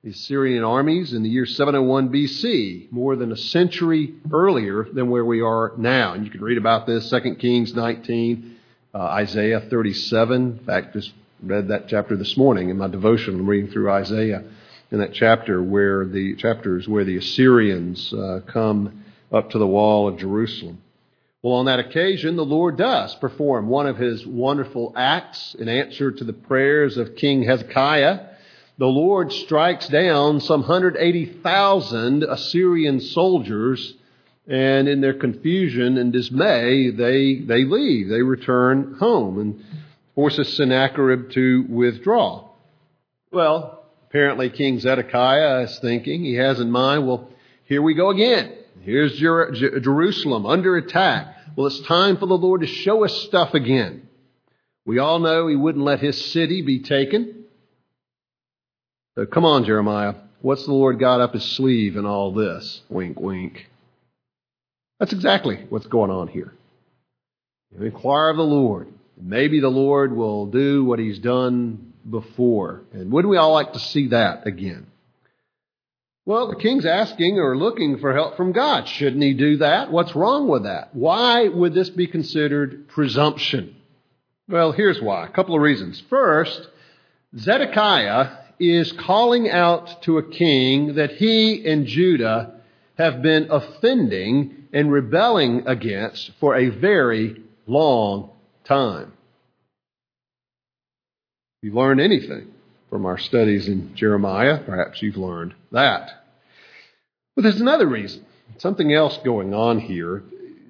the 0.02 0.10
Assyrian 0.10 0.64
armies 0.64 1.12
in 1.12 1.22
the 1.22 1.28
year 1.28 1.44
701 1.44 2.08
BC, 2.08 2.90
more 2.90 3.16
than 3.16 3.32
a 3.32 3.36
century 3.36 4.14
earlier 4.32 4.84
than 4.84 5.10
where 5.10 5.24
we 5.24 5.42
are 5.42 5.72
now. 5.76 6.14
And 6.14 6.24
you 6.24 6.30
can 6.30 6.40
read 6.40 6.56
about 6.56 6.86
this, 6.86 7.10
2 7.10 7.34
Kings 7.34 7.74
19 7.74 8.56
uh, 8.94 8.98
Isaiah 8.98 9.60
37. 9.60 10.58
In 10.58 10.64
fact, 10.64 10.94
just 10.94 11.12
read 11.42 11.68
that 11.68 11.88
chapter 11.88 12.16
this 12.16 12.36
morning 12.36 12.70
in 12.70 12.78
my 12.78 12.88
devotion. 12.88 13.34
I'm 13.34 13.46
reading 13.46 13.70
through 13.70 13.90
Isaiah 13.90 14.42
in 14.90 15.00
that 15.00 15.12
chapter 15.12 15.62
where 15.62 16.06
the 16.06 16.34
chapters 16.36 16.88
where 16.88 17.04
the 17.04 17.18
Assyrians 17.18 18.12
uh, 18.14 18.40
come 18.46 19.04
up 19.32 19.50
to 19.50 19.58
the 19.58 19.66
wall 19.66 20.08
of 20.08 20.18
Jerusalem. 20.18 20.82
Well, 21.42 21.54
on 21.54 21.66
that 21.66 21.78
occasion, 21.78 22.36
the 22.36 22.44
Lord 22.44 22.76
does 22.76 23.14
perform 23.14 23.68
one 23.68 23.86
of 23.86 23.96
his 23.96 24.26
wonderful 24.26 24.92
acts 24.94 25.54
in 25.54 25.70
answer 25.70 26.10
to 26.10 26.24
the 26.24 26.34
prayers 26.34 26.98
of 26.98 27.16
King 27.16 27.44
Hezekiah. 27.44 28.26
The 28.76 28.86
Lord 28.86 29.32
strikes 29.32 29.88
down 29.88 30.40
some 30.40 30.60
180,000 30.60 32.24
Assyrian 32.24 33.00
soldiers, 33.00 33.94
and 34.46 34.86
in 34.86 35.00
their 35.00 35.14
confusion 35.14 35.96
and 35.96 36.12
dismay, 36.12 36.90
they, 36.90 37.36
they 37.36 37.64
leave. 37.64 38.08
They 38.08 38.22
return 38.22 38.96
home 38.98 39.38
and 39.38 39.64
forces 40.14 40.54
Sennacherib 40.56 41.30
to 41.30 41.64
withdraw. 41.70 42.50
Well, 43.32 43.84
apparently 44.08 44.50
King 44.50 44.78
Zedekiah 44.80 45.60
is 45.60 45.78
thinking, 45.78 46.22
he 46.22 46.34
has 46.34 46.60
in 46.60 46.70
mind, 46.70 47.06
well, 47.06 47.30
here 47.64 47.80
we 47.80 47.94
go 47.94 48.10
again. 48.10 48.59
Here's 48.82 49.16
Jerusalem 49.16 50.46
under 50.46 50.76
attack. 50.76 51.36
Well, 51.56 51.66
it's 51.66 51.80
time 51.80 52.16
for 52.16 52.26
the 52.26 52.36
Lord 52.36 52.62
to 52.62 52.66
show 52.66 53.04
us 53.04 53.14
stuff 53.22 53.54
again. 53.54 54.08
We 54.86 54.98
all 54.98 55.18
know 55.18 55.46
he 55.46 55.56
wouldn't 55.56 55.84
let 55.84 56.00
his 56.00 56.32
city 56.32 56.62
be 56.62 56.80
taken. 56.80 57.44
So 59.16 59.26
come 59.26 59.44
on, 59.44 59.64
Jeremiah. 59.64 60.14
What's 60.40 60.64
the 60.64 60.72
Lord 60.72 60.98
got 60.98 61.20
up 61.20 61.34
his 61.34 61.44
sleeve 61.44 61.96
in 61.96 62.06
all 62.06 62.32
this? 62.32 62.80
Wink, 62.88 63.20
wink. 63.20 63.68
That's 64.98 65.12
exactly 65.12 65.66
what's 65.68 65.86
going 65.86 66.10
on 66.10 66.28
here. 66.28 66.54
You 67.76 67.84
inquire 67.84 68.30
of 68.30 68.36
the 68.38 68.42
Lord. 68.42 68.88
Maybe 69.20 69.60
the 69.60 69.68
Lord 69.68 70.16
will 70.16 70.46
do 70.46 70.84
what 70.84 70.98
he's 70.98 71.18
done 71.18 71.92
before. 72.08 72.82
And 72.92 73.12
wouldn't 73.12 73.30
we 73.30 73.36
all 73.36 73.52
like 73.52 73.74
to 73.74 73.78
see 73.78 74.08
that 74.08 74.46
again? 74.46 74.86
Well, 76.30 76.46
the 76.46 76.54
king's 76.54 76.86
asking 76.86 77.40
or 77.40 77.56
looking 77.56 77.98
for 77.98 78.14
help 78.14 78.36
from 78.36 78.52
God. 78.52 78.86
Shouldn't 78.86 79.20
he 79.20 79.34
do 79.34 79.56
that? 79.56 79.90
What's 79.90 80.14
wrong 80.14 80.46
with 80.46 80.62
that? 80.62 80.94
Why 80.94 81.48
would 81.48 81.74
this 81.74 81.90
be 81.90 82.06
considered 82.06 82.86
presumption? 82.86 83.74
Well, 84.48 84.70
here's 84.70 85.02
why. 85.02 85.26
A 85.26 85.32
couple 85.32 85.56
of 85.56 85.60
reasons. 85.60 86.00
First, 86.08 86.68
Zedekiah 87.36 88.28
is 88.60 88.92
calling 88.92 89.50
out 89.50 90.02
to 90.02 90.18
a 90.18 90.30
king 90.30 90.94
that 90.94 91.16
he 91.16 91.68
and 91.68 91.84
Judah 91.88 92.60
have 92.96 93.22
been 93.22 93.48
offending 93.50 94.68
and 94.72 94.92
rebelling 94.92 95.66
against 95.66 96.30
for 96.38 96.54
a 96.54 96.68
very 96.68 97.42
long 97.66 98.30
time. 98.62 99.14
If 101.56 101.64
you've 101.66 101.74
learned 101.74 102.00
anything, 102.00 102.52
from 102.90 103.06
our 103.06 103.18
studies 103.18 103.68
in 103.68 103.94
Jeremiah. 103.94 104.58
Perhaps 104.58 105.00
you've 105.00 105.16
learned 105.16 105.54
that. 105.70 106.19
But 107.40 107.44
there's 107.44 107.60
another 107.62 107.86
reason, 107.86 108.26
something 108.58 108.92
else 108.92 109.18
going 109.24 109.54
on 109.54 109.78
here. 109.78 110.24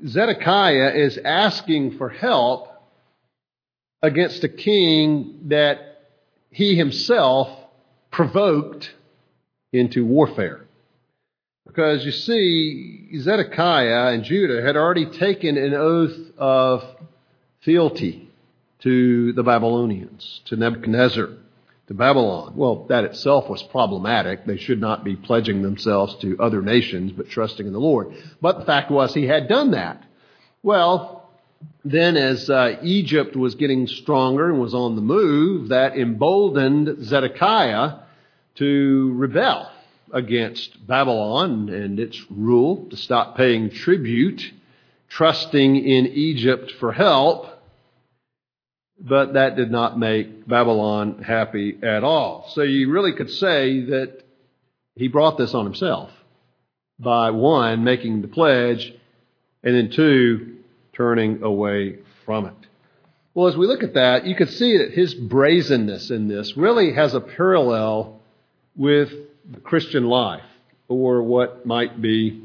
Zedekiah 0.06 0.92
is 0.94 1.18
asking 1.18 1.98
for 1.98 2.08
help 2.08 2.68
against 4.02 4.44
a 4.44 4.48
king 4.48 5.46
that 5.46 5.98
he 6.52 6.76
himself 6.76 7.48
provoked 8.12 8.88
into 9.72 10.06
warfare. 10.06 10.64
Because 11.66 12.04
you 12.04 12.12
see, 12.12 13.18
Zedekiah 13.18 14.12
and 14.12 14.22
Judah 14.22 14.62
had 14.62 14.76
already 14.76 15.06
taken 15.06 15.56
an 15.56 15.74
oath 15.74 16.16
of 16.38 16.84
fealty 17.62 18.30
to 18.82 19.32
the 19.32 19.42
Babylonians, 19.42 20.40
to 20.44 20.54
Nebuchadnezzar 20.54 21.30
to 21.90 21.94
Babylon. 21.94 22.52
Well, 22.54 22.86
that 22.88 23.02
itself 23.02 23.50
was 23.50 23.64
problematic. 23.64 24.46
They 24.46 24.58
should 24.58 24.80
not 24.80 25.02
be 25.02 25.16
pledging 25.16 25.60
themselves 25.60 26.14
to 26.20 26.38
other 26.38 26.62
nations, 26.62 27.10
but 27.10 27.28
trusting 27.28 27.66
in 27.66 27.72
the 27.72 27.80
Lord. 27.80 28.14
But 28.40 28.60
the 28.60 28.64
fact 28.64 28.92
was, 28.92 29.12
he 29.12 29.26
had 29.26 29.48
done 29.48 29.72
that. 29.72 30.04
Well, 30.62 31.28
then 31.84 32.16
as 32.16 32.48
uh, 32.48 32.78
Egypt 32.84 33.34
was 33.34 33.56
getting 33.56 33.88
stronger 33.88 34.48
and 34.48 34.60
was 34.60 34.72
on 34.72 34.94
the 34.94 35.02
move, 35.02 35.70
that 35.70 35.98
emboldened 35.98 37.04
Zedekiah 37.04 37.94
to 38.54 39.12
rebel 39.16 39.68
against 40.12 40.86
Babylon 40.86 41.70
and 41.70 41.98
its 41.98 42.24
rule, 42.30 42.86
to 42.90 42.96
stop 42.96 43.36
paying 43.36 43.68
tribute, 43.68 44.40
trusting 45.08 45.74
in 45.74 46.06
Egypt 46.06 46.70
for 46.78 46.92
help, 46.92 47.48
but 49.00 49.32
that 49.32 49.56
did 49.56 49.70
not 49.70 49.98
make 49.98 50.46
Babylon 50.46 51.22
happy 51.22 51.78
at 51.82 52.04
all. 52.04 52.50
So 52.54 52.62
you 52.62 52.90
really 52.90 53.12
could 53.12 53.30
say 53.30 53.80
that 53.86 54.22
he 54.94 55.08
brought 55.08 55.38
this 55.38 55.54
on 55.54 55.64
himself 55.64 56.10
by 56.98 57.30
one, 57.30 57.82
making 57.82 58.20
the 58.20 58.28
pledge, 58.28 58.92
and 59.62 59.74
then 59.74 59.90
two, 59.90 60.58
turning 60.92 61.42
away 61.42 61.98
from 62.26 62.46
it. 62.46 62.54
Well, 63.32 63.48
as 63.48 63.56
we 63.56 63.66
look 63.66 63.82
at 63.82 63.94
that, 63.94 64.26
you 64.26 64.34
can 64.34 64.48
see 64.48 64.78
that 64.78 64.90
his 64.90 65.14
brazenness 65.14 66.10
in 66.10 66.28
this 66.28 66.56
really 66.56 66.92
has 66.92 67.14
a 67.14 67.20
parallel 67.20 68.20
with 68.76 69.10
the 69.50 69.60
Christian 69.60 70.04
life, 70.04 70.44
or 70.88 71.22
what 71.22 71.64
might 71.64 72.02
be 72.02 72.42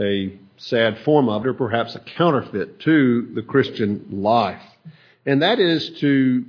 a 0.00 0.36
sad 0.56 0.98
form 1.04 1.28
of 1.28 1.44
it, 1.44 1.48
or 1.48 1.54
perhaps 1.54 1.94
a 1.94 2.00
counterfeit 2.00 2.80
to 2.80 3.30
the 3.34 3.42
Christian 3.42 4.06
life 4.10 4.62
and 5.26 5.42
that 5.42 5.58
is 5.58 5.90
to 6.00 6.44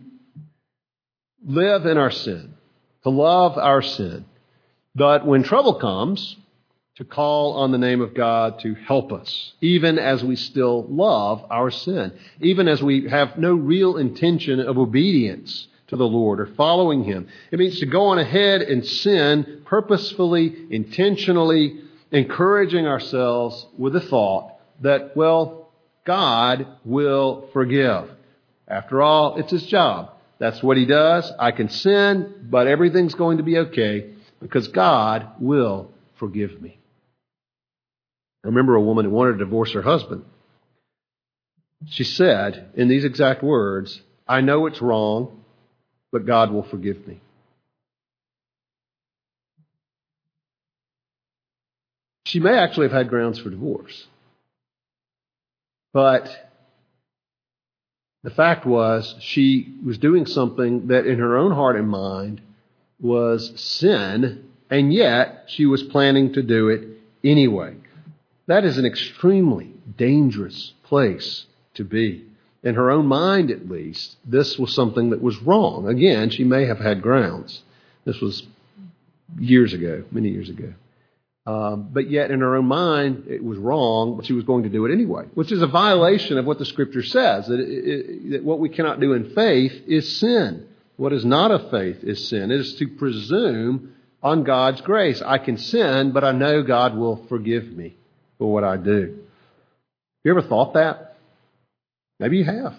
live 1.46 1.86
in 1.86 1.98
our 1.98 2.12
sin, 2.12 2.54
to 3.04 3.10
love 3.10 3.58
our 3.58 3.82
sin. 3.82 4.26
But 4.96 5.26
when 5.26 5.44
trouble 5.44 5.76
comes, 5.76 6.38
to 6.98 7.06
call 7.06 7.54
on 7.54 7.72
the 7.72 7.78
name 7.78 8.02
of 8.02 8.16
God 8.16 8.60
to 8.62 8.74
help 8.74 9.12
us, 9.12 9.54
even 9.62 10.00
as 10.00 10.24
we 10.24 10.36
still 10.36 10.84
love 10.90 11.46
our 11.52 11.70
sin, 11.70 12.12
even 12.42 12.68
as 12.68 12.82
we 12.82 13.08
have 13.08 13.38
no 13.38 13.54
real 13.54 13.98
intention 13.98 14.60
of 14.60 14.80
obedience 14.80 15.68
to 15.90 15.96
the 15.96 16.08
Lord 16.08 16.40
or 16.40 16.48
following 16.48 17.04
Him. 17.04 17.28
It 17.52 17.60
means 17.60 17.80
to 17.80 17.86
go 17.86 18.08
on 18.08 18.18
ahead 18.18 18.64
and 18.64 18.84
sin 18.84 19.62
purposefully, 19.66 20.56
intentionally, 20.72 21.82
encouraging 22.12 22.88
ourselves 22.88 23.68
with 23.78 23.94
the 23.94 24.02
thought 24.02 24.56
that, 24.82 25.16
well, 25.16 25.70
God 26.04 26.66
will 26.84 27.48
forgive. 27.54 28.10
After 28.68 29.02
all, 29.02 29.38
it's 29.38 29.52
his 29.52 29.66
job. 29.66 30.12
That's 30.40 30.62
what 30.62 30.78
he 30.78 30.86
does. 30.86 31.32
I 31.40 31.52
can 31.52 31.70
sin, 31.70 32.48
but 32.50 32.68
everything's 32.68 33.16
going 33.16 33.38
to 33.38 33.44
be 33.44 33.58
okay 33.58 34.12
because 34.40 34.68
God 34.68 35.28
will 35.40 35.92
forgive 36.16 36.62
me. 36.62 36.78
I 38.44 38.48
remember 38.48 38.76
a 38.76 38.82
woman 38.82 39.06
who 39.06 39.12
wanted 39.12 39.34
to 39.34 39.38
divorce 39.40 39.74
her 39.74 39.82
husband. 39.82 40.24
She 41.88 42.04
said, 42.04 42.72
in 42.76 42.88
these 42.88 43.06
exact 43.06 43.44
words, 43.44 44.02
I 44.28 44.42
know 44.42 44.66
it's 44.66 44.82
wrong, 44.82 45.44
but 46.12 46.26
God 46.26 46.52
will 46.52 46.64
forgive 46.64 47.08
me. 47.08 47.22
She 52.26 52.40
may 52.40 52.58
actually 52.58 52.88
have 52.88 52.98
had 52.98 53.10
grounds 53.10 53.40
for 53.40 53.50
divorce. 53.50 54.08
But 55.94 56.30
the 58.24 58.30
fact 58.30 58.66
was, 58.66 59.16
she 59.20 59.76
was 59.86 59.98
doing 59.98 60.26
something 60.26 60.88
that 60.88 61.06
in 61.06 61.20
her 61.20 61.38
own 61.38 61.52
heart 61.52 61.76
and 61.76 61.90
mind 61.90 62.42
was 63.00 63.60
sin, 63.60 64.50
and 64.70 64.92
yet 64.92 65.46
she 65.48 65.66
was 65.66 65.84
planning 65.84 66.34
to 66.34 66.42
do 66.42 66.70
it 66.70 66.88
anyway. 67.24 67.76
That 68.48 68.66
is 68.66 68.78
an 68.78 68.86
extremely 68.86 69.72
dangerous 69.98 70.74
place 70.84 71.46
to 71.76 71.84
be. 71.84 72.26
In 72.64 72.76
her 72.76 72.92
own 72.92 73.06
mind, 73.06 73.52
at 73.52 73.70
least, 73.70 74.18
this 74.26 74.58
was 74.58 74.74
something 74.74 75.12
that 75.12 75.22
was 75.22 75.42
wrong. 75.44 75.88
Again, 75.88 76.30
she 76.30 76.44
may 76.44 76.66
have 76.66 76.80
had 76.80 77.02
grounds. 77.02 77.62
This 78.04 78.20
was 78.20 78.44
years 79.40 79.74
ago, 79.74 80.04
many 80.12 80.30
years 80.30 80.50
ago. 80.50 80.74
Um, 81.48 81.88
but 81.94 82.10
yet, 82.10 82.30
in 82.30 82.42
her 82.42 82.58
own 82.58 82.66
mind, 82.66 83.24
it 83.30 83.42
was 83.42 83.58
wrong, 83.58 84.18
but 84.18 84.26
she 84.26 84.34
was 84.34 84.44
going 84.44 84.64
to 84.64 84.70
do 84.70 84.86
it 84.86 84.92
anyway, 84.92 85.24
which 85.34 85.50
is 85.50 85.62
a 85.62 85.68
violation 85.68 86.38
of 86.38 86.46
what 86.46 86.60
the 86.60 86.66
Scripture 86.66 87.02
says 87.02 87.48
that, 87.48 87.62
it, 87.62 87.70
it, 87.70 88.32
that 88.32 88.44
what 88.44 88.60
we 88.60 88.68
cannot 88.68 89.00
do 89.00 89.14
in 89.14 89.34
faith 89.34 89.72
is 89.88 90.20
sin. 90.20 90.68
What 90.98 91.14
is 91.14 91.24
not 91.24 91.52
of 91.52 91.72
faith 91.72 92.04
is 92.04 92.28
sin. 92.28 92.52
It 92.52 92.60
is 92.60 92.76
to 92.76 92.90
presume 92.90 93.96
on 94.22 94.44
God's 94.44 94.82
grace. 94.82 95.22
I 95.22 95.38
can 95.38 95.58
sin, 95.58 96.12
but 96.12 96.26
I 96.26 96.34
know 96.34 96.64
God 96.64 96.98
will 96.98 97.26
forgive 97.28 97.66
me 97.66 97.96
for 98.38 98.52
what 98.52 98.66
I 98.66 98.76
do. 98.76 99.20
You 100.26 100.32
ever 100.32 100.46
thought 100.46 100.74
that? 100.74 101.16
Maybe 102.20 102.40
you 102.40 102.44
have. 102.44 102.76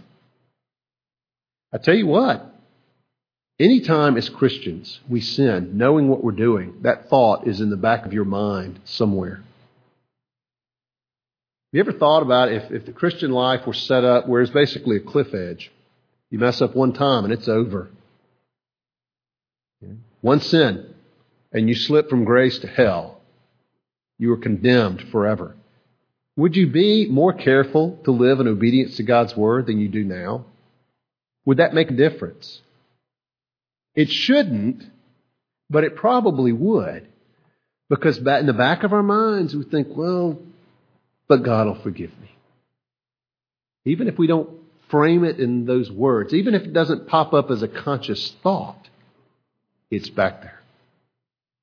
I 1.73 1.79
tell 1.79 1.95
you 1.95 2.07
what, 2.07 2.55
Anytime 3.61 4.17
as 4.17 4.29
Christians 4.29 5.01
we 5.09 5.21
sin, 5.21 5.77
knowing 5.77 6.09
what 6.09 6.23
we're 6.23 6.33
doing, 6.33 6.77
that 6.83 7.09
thought 7.09 7.49
is 7.49 7.61
in 7.61 7.71
the 7.71 7.77
back 7.77 8.07
of 8.07 8.13
your 8.13 8.25
mind 8.25 8.79
somewhere. 8.85 9.37
Have 9.37 9.45
you 11.73 11.81
ever 11.81 11.93
thought 11.93 12.23
about 12.23 12.53
if, 12.53 12.71
if 12.71 12.87
the 12.87 12.93
Christian 12.93 13.33
life 13.33 13.67
were 13.67 13.75
set 13.75 14.05
up 14.05 14.29
where 14.29 14.41
it's 14.41 14.51
basically 14.51 14.97
a 14.97 15.01
cliff 15.01 15.35
edge? 15.35 15.73
You 16.31 16.39
mess 16.39 16.63
up 16.63 16.77
one 16.77 16.93
time 16.93 17.25
and 17.25 17.33
it's 17.33 17.49
over. 17.49 17.91
One 20.21 20.41
sin, 20.41 20.95
and 21.53 21.69
you 21.69 21.75
slip 21.75 22.09
from 22.09 22.25
grace 22.25 22.59
to 22.61 22.67
hell. 22.67 23.21
You 24.19 24.33
are 24.33 24.39
condemned 24.39 25.09
forever. 25.11 25.57
Would 26.37 26.57
you 26.57 26.69
be 26.69 27.09
more 27.09 27.33
careful 27.33 27.99
to 28.05 28.13
live 28.13 28.41
in 28.41 28.49
obedience 28.49 28.97
to 28.97 29.03
God's 29.03 29.37
word 29.37 29.67
than 29.67 29.79
you 29.81 29.89
do 29.89 30.05
now? 30.05 30.45
Would 31.45 31.59
that 31.59 31.75
make 31.75 31.91
a 31.91 31.95
difference? 31.95 32.61
It 33.99 34.13
shouldn't, 34.13 34.85
but 35.69 35.83
it 35.83 35.97
probably 35.97 36.53
would. 36.53 37.09
Because 37.91 38.19
in 38.19 38.47
the 38.47 38.53
back 38.53 38.85
of 38.85 38.93
our 38.93 39.03
minds, 39.03 39.57
we 39.57 39.65
think, 39.65 39.89
well, 39.91 40.39
but 41.27 41.43
God 41.43 41.67
will 41.67 41.83
forgive 41.83 42.11
me. 42.21 42.31
Even 43.85 44.07
if 44.07 44.17
we 44.17 44.29
don't 44.29 44.51
frame 44.89 45.25
it 45.25 45.41
in 45.41 45.67
those 45.67 45.91
words, 45.91 46.33
even 46.33 46.55
if 46.55 46.63
it 46.63 46.73
doesn't 46.73 47.09
pop 47.09 47.35
up 47.35 47.51
as 47.51 47.65
a 47.65 47.67
conscious 47.67 48.37
thought, 48.41 48.89
it's 49.91 50.11
back 50.11 50.43
there. 50.43 50.63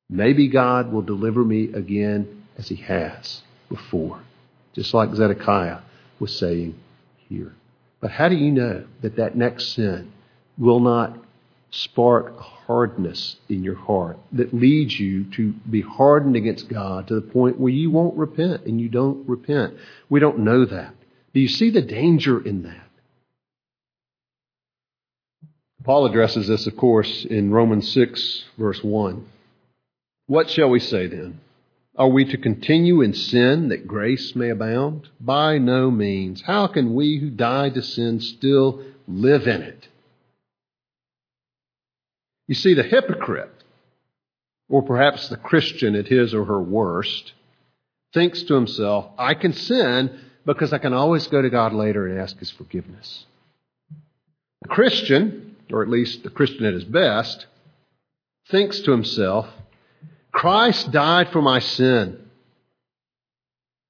Maybe 0.09 0.49
God 0.49 0.91
will 0.91 1.03
deliver 1.03 1.41
me 1.41 1.71
again 1.71 2.47
as 2.57 2.67
he 2.67 2.75
has 2.75 3.43
before, 3.69 4.19
just 4.73 4.93
like 4.93 5.15
Zedekiah 5.15 5.79
was 6.19 6.37
saying 6.37 6.77
here. 7.29 7.55
But 8.01 8.11
how 8.11 8.27
do 8.27 8.35
you 8.35 8.51
know 8.51 8.83
that 9.03 9.15
that 9.15 9.37
next 9.37 9.69
sin 9.69 10.11
will 10.57 10.81
not 10.81 11.17
spark 11.71 12.39
hardness 12.39 13.37
in 13.49 13.63
your 13.63 13.75
heart 13.75 14.17
that 14.31 14.53
leads 14.53 14.99
you 14.99 15.25
to 15.31 15.53
be 15.69 15.81
hardened 15.81 16.35
against 16.35 16.69
God 16.69 17.07
to 17.07 17.15
the 17.15 17.21
point 17.21 17.59
where 17.59 17.71
you 17.71 17.91
won't 17.91 18.17
repent 18.17 18.65
and 18.65 18.79
you 18.79 18.89
don't 18.89 19.27
repent. 19.27 19.75
We 20.09 20.19
don't 20.19 20.39
know 20.39 20.65
that. 20.65 20.93
Do 21.33 21.39
you 21.39 21.49
see 21.49 21.69
the 21.69 21.81
danger 21.81 22.39
in 22.39 22.63
that? 22.63 22.81
Paul 25.83 26.05
addresses 26.07 26.47
this, 26.47 26.65
of 26.65 26.75
course, 26.77 27.25
in 27.25 27.51
Romans 27.51 27.91
6, 27.91 28.45
verse 28.57 28.83
1. 28.83 29.25
What 30.27 30.49
shall 30.49 30.69
we 30.69 30.79
say 30.79 31.05
then? 31.05 31.41
Are 31.97 32.09
we 32.09 32.25
to 32.25 32.37
continue 32.37 33.01
in 33.01 33.13
sin 33.13 33.69
that 33.69 33.87
grace 33.87 34.35
may 34.35 34.49
abound? 34.49 35.07
By 35.21 35.59
no 35.59 35.91
means. 35.91 36.41
How 36.41 36.67
can 36.67 36.95
we 36.95 37.19
who 37.19 37.29
died 37.29 37.75
to 37.75 37.81
sin 37.83 38.19
still 38.19 38.81
live 39.07 39.47
in 39.47 39.61
it? 39.61 39.87
You 42.47 42.55
see, 42.55 42.73
the 42.73 42.83
hypocrite, 42.83 43.51
or 44.69 44.81
perhaps 44.81 45.29
the 45.29 45.37
Christian 45.37 45.95
at 45.95 46.07
his 46.07 46.33
or 46.33 46.45
her 46.45 46.61
worst, 46.61 47.33
thinks 48.13 48.43
to 48.43 48.53
himself, 48.53 49.07
I 49.17 49.33
can 49.33 49.53
sin 49.53 50.19
because 50.45 50.71
I 50.71 50.77
can 50.77 50.93
always 50.93 51.27
go 51.27 51.41
to 51.41 51.49
God 51.49 51.73
later 51.73 52.07
and 52.07 52.19
ask 52.19 52.37
his 52.37 52.51
forgiveness. 52.51 53.25
The 54.61 54.69
Christian, 54.69 55.55
or 55.71 55.81
at 55.81 55.89
least 55.89 56.23
the 56.23 56.29
Christian 56.29 56.65
at 56.65 56.73
his 56.73 56.85
best, 56.85 57.45
thinks 58.49 58.79
to 58.81 58.91
himself, 58.91 59.47
Christ 60.31 60.91
died 60.91 61.29
for 61.29 61.41
my 61.41 61.59
sin, 61.59 62.19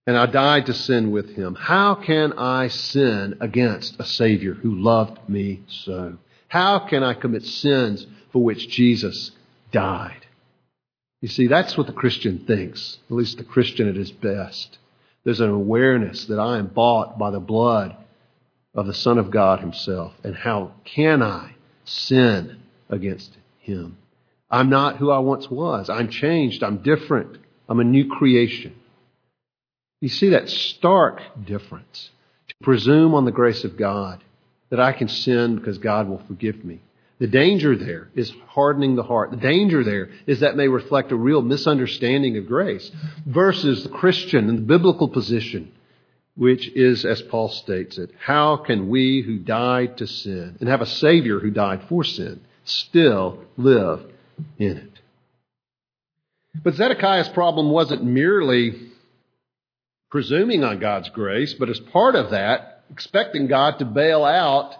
and 0.07 0.15
I 0.15 0.27
died 0.27 0.67
to 0.67 0.73
sin 0.73 1.11
with 1.11 1.35
him. 1.35 1.55
How 1.55 1.95
can 1.95 2.33
I 2.33 2.67
sin 2.67 3.37
against 3.41 3.99
a 3.99 4.05
Savior 4.05 4.53
who 4.53 4.75
loved 4.75 5.27
me 5.27 5.63
so? 5.67 6.17
How 6.47 6.79
can 6.79 7.03
I 7.03 7.15
commit 7.15 7.43
sins 7.43 8.05
for 8.35 8.43
which 8.43 8.67
Jesus 8.67 9.31
died. 9.71 10.25
You 11.21 11.29
see, 11.29 11.47
that's 11.47 11.77
what 11.77 11.87
the 11.87 11.93
Christian 11.93 12.39
thinks, 12.45 12.97
at 13.09 13.15
least 13.15 13.37
the 13.37 13.45
Christian 13.45 13.87
at 13.87 13.95
his 13.95 14.11
best. 14.11 14.77
There's 15.23 15.39
an 15.39 15.51
awareness 15.51 16.25
that 16.25 16.37
I 16.37 16.57
am 16.57 16.67
bought 16.67 17.17
by 17.17 17.31
the 17.31 17.39
blood 17.39 17.95
of 18.73 18.87
the 18.87 18.93
Son 18.93 19.19
of 19.19 19.31
God 19.31 19.61
Himself. 19.61 20.11
And 20.21 20.35
how 20.35 20.73
can 20.83 21.23
I 21.23 21.55
sin 21.85 22.59
against 22.89 23.37
Him? 23.59 23.99
I'm 24.51 24.69
not 24.69 24.97
who 24.97 25.11
I 25.11 25.19
once 25.19 25.49
was. 25.49 25.89
I'm 25.89 26.09
changed. 26.09 26.61
I'm 26.61 26.79
different. 26.79 27.37
I'm 27.69 27.79
a 27.79 27.85
new 27.85 28.09
creation. 28.09 28.75
You 30.01 30.09
see 30.09 30.31
that 30.31 30.49
stark 30.49 31.21
difference. 31.45 32.09
To 32.49 32.55
presume 32.61 33.13
on 33.13 33.23
the 33.23 33.31
grace 33.31 33.63
of 33.63 33.77
God 33.77 34.21
that 34.71 34.81
I 34.81 34.91
can 34.91 35.07
sin 35.07 35.55
because 35.55 35.77
God 35.77 36.09
will 36.09 36.21
forgive 36.27 36.65
me. 36.65 36.81
The 37.25 37.31
danger 37.31 37.75
there 37.75 38.09
is 38.13 38.31
hardening 38.49 38.95
the 38.95 39.01
heart. 39.01 39.31
The 39.31 39.37
danger 39.37 39.83
there 39.83 40.09
is 40.27 40.41
that 40.41 40.55
may 40.55 40.67
reflect 40.67 41.11
a 41.11 41.15
real 41.15 41.41
misunderstanding 41.41 42.37
of 42.37 42.45
grace 42.45 42.91
versus 43.25 43.81
the 43.81 43.89
Christian 43.89 44.47
and 44.47 44.59
the 44.59 44.61
biblical 44.61 45.07
position, 45.07 45.71
which 46.37 46.67
is, 46.75 47.03
as 47.03 47.23
Paul 47.23 47.49
states 47.49 47.97
it, 47.97 48.11
how 48.23 48.57
can 48.57 48.89
we 48.89 49.23
who 49.23 49.39
died 49.39 49.97
to 49.97 50.05
sin 50.05 50.57
and 50.59 50.69
have 50.69 50.81
a 50.81 50.85
Savior 50.85 51.39
who 51.39 51.49
died 51.49 51.85
for 51.89 52.03
sin 52.03 52.41
still 52.63 53.39
live 53.57 54.05
in 54.59 54.77
it? 54.77 54.99
But 56.63 56.75
Zedekiah's 56.75 57.29
problem 57.29 57.71
wasn't 57.71 58.03
merely 58.03 58.91
presuming 60.11 60.63
on 60.63 60.77
God's 60.77 61.09
grace, 61.09 61.55
but 61.55 61.71
as 61.71 61.79
part 61.79 62.13
of 62.13 62.29
that, 62.29 62.83
expecting 62.91 63.47
God 63.47 63.79
to 63.79 63.85
bail 63.85 64.23
out 64.23 64.75